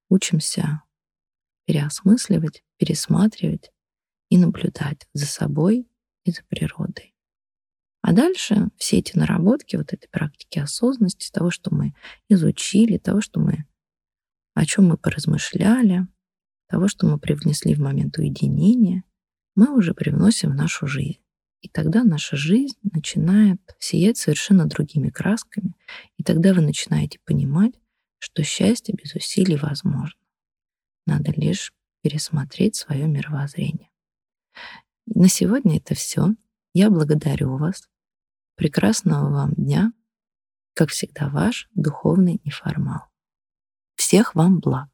учимся 0.08 0.82
переосмысливать, 1.66 2.62
пересматривать 2.78 3.70
и 4.30 4.38
наблюдать 4.38 5.06
за 5.12 5.26
собой 5.26 5.88
и 6.24 6.30
за 6.30 6.42
природой. 6.44 7.14
А 8.02 8.12
дальше 8.12 8.68
все 8.76 8.98
эти 8.98 9.18
наработки, 9.18 9.76
вот 9.76 9.92
этой 9.92 10.08
практики 10.08 10.60
осознанности, 10.60 11.30
того, 11.32 11.50
что 11.50 11.74
мы 11.74 11.94
изучили, 12.28 12.98
того, 12.98 13.20
что 13.20 13.40
мы, 13.40 13.64
о 14.54 14.64
чем 14.64 14.86
мы 14.86 14.96
поразмышляли, 14.96 16.06
того, 16.68 16.88
что 16.88 17.06
мы 17.06 17.18
привнесли 17.18 17.74
в 17.74 17.80
момент 17.80 18.16
уединения, 18.18 19.02
мы 19.56 19.76
уже 19.76 19.92
привносим 19.92 20.52
в 20.52 20.54
нашу 20.54 20.86
жизнь. 20.86 21.18
И 21.62 21.68
тогда 21.68 22.04
наша 22.04 22.36
жизнь 22.36 22.78
начинает 22.82 23.60
сиять 23.80 24.18
совершенно 24.18 24.66
другими 24.66 25.10
красками, 25.10 25.74
и 26.16 26.22
тогда 26.22 26.54
вы 26.54 26.60
начинаете 26.60 27.18
понимать, 27.24 27.72
что 28.18 28.44
счастье 28.44 28.94
без 28.94 29.14
усилий 29.14 29.56
возможно. 29.56 30.20
Надо 31.06 31.32
лишь 31.32 31.72
пересмотреть 32.02 32.76
свое 32.76 33.06
мировоззрение. 33.06 33.90
На 35.06 35.28
сегодня 35.28 35.78
это 35.78 35.94
все. 35.94 36.34
Я 36.74 36.90
благодарю 36.90 37.56
вас. 37.56 37.88
Прекрасного 38.56 39.30
вам 39.30 39.52
дня. 39.54 39.92
Как 40.74 40.90
всегда, 40.90 41.28
ваш 41.28 41.68
духовный 41.74 42.40
неформал. 42.44 43.06
Всех 43.94 44.34
вам 44.34 44.60
благ. 44.60 44.88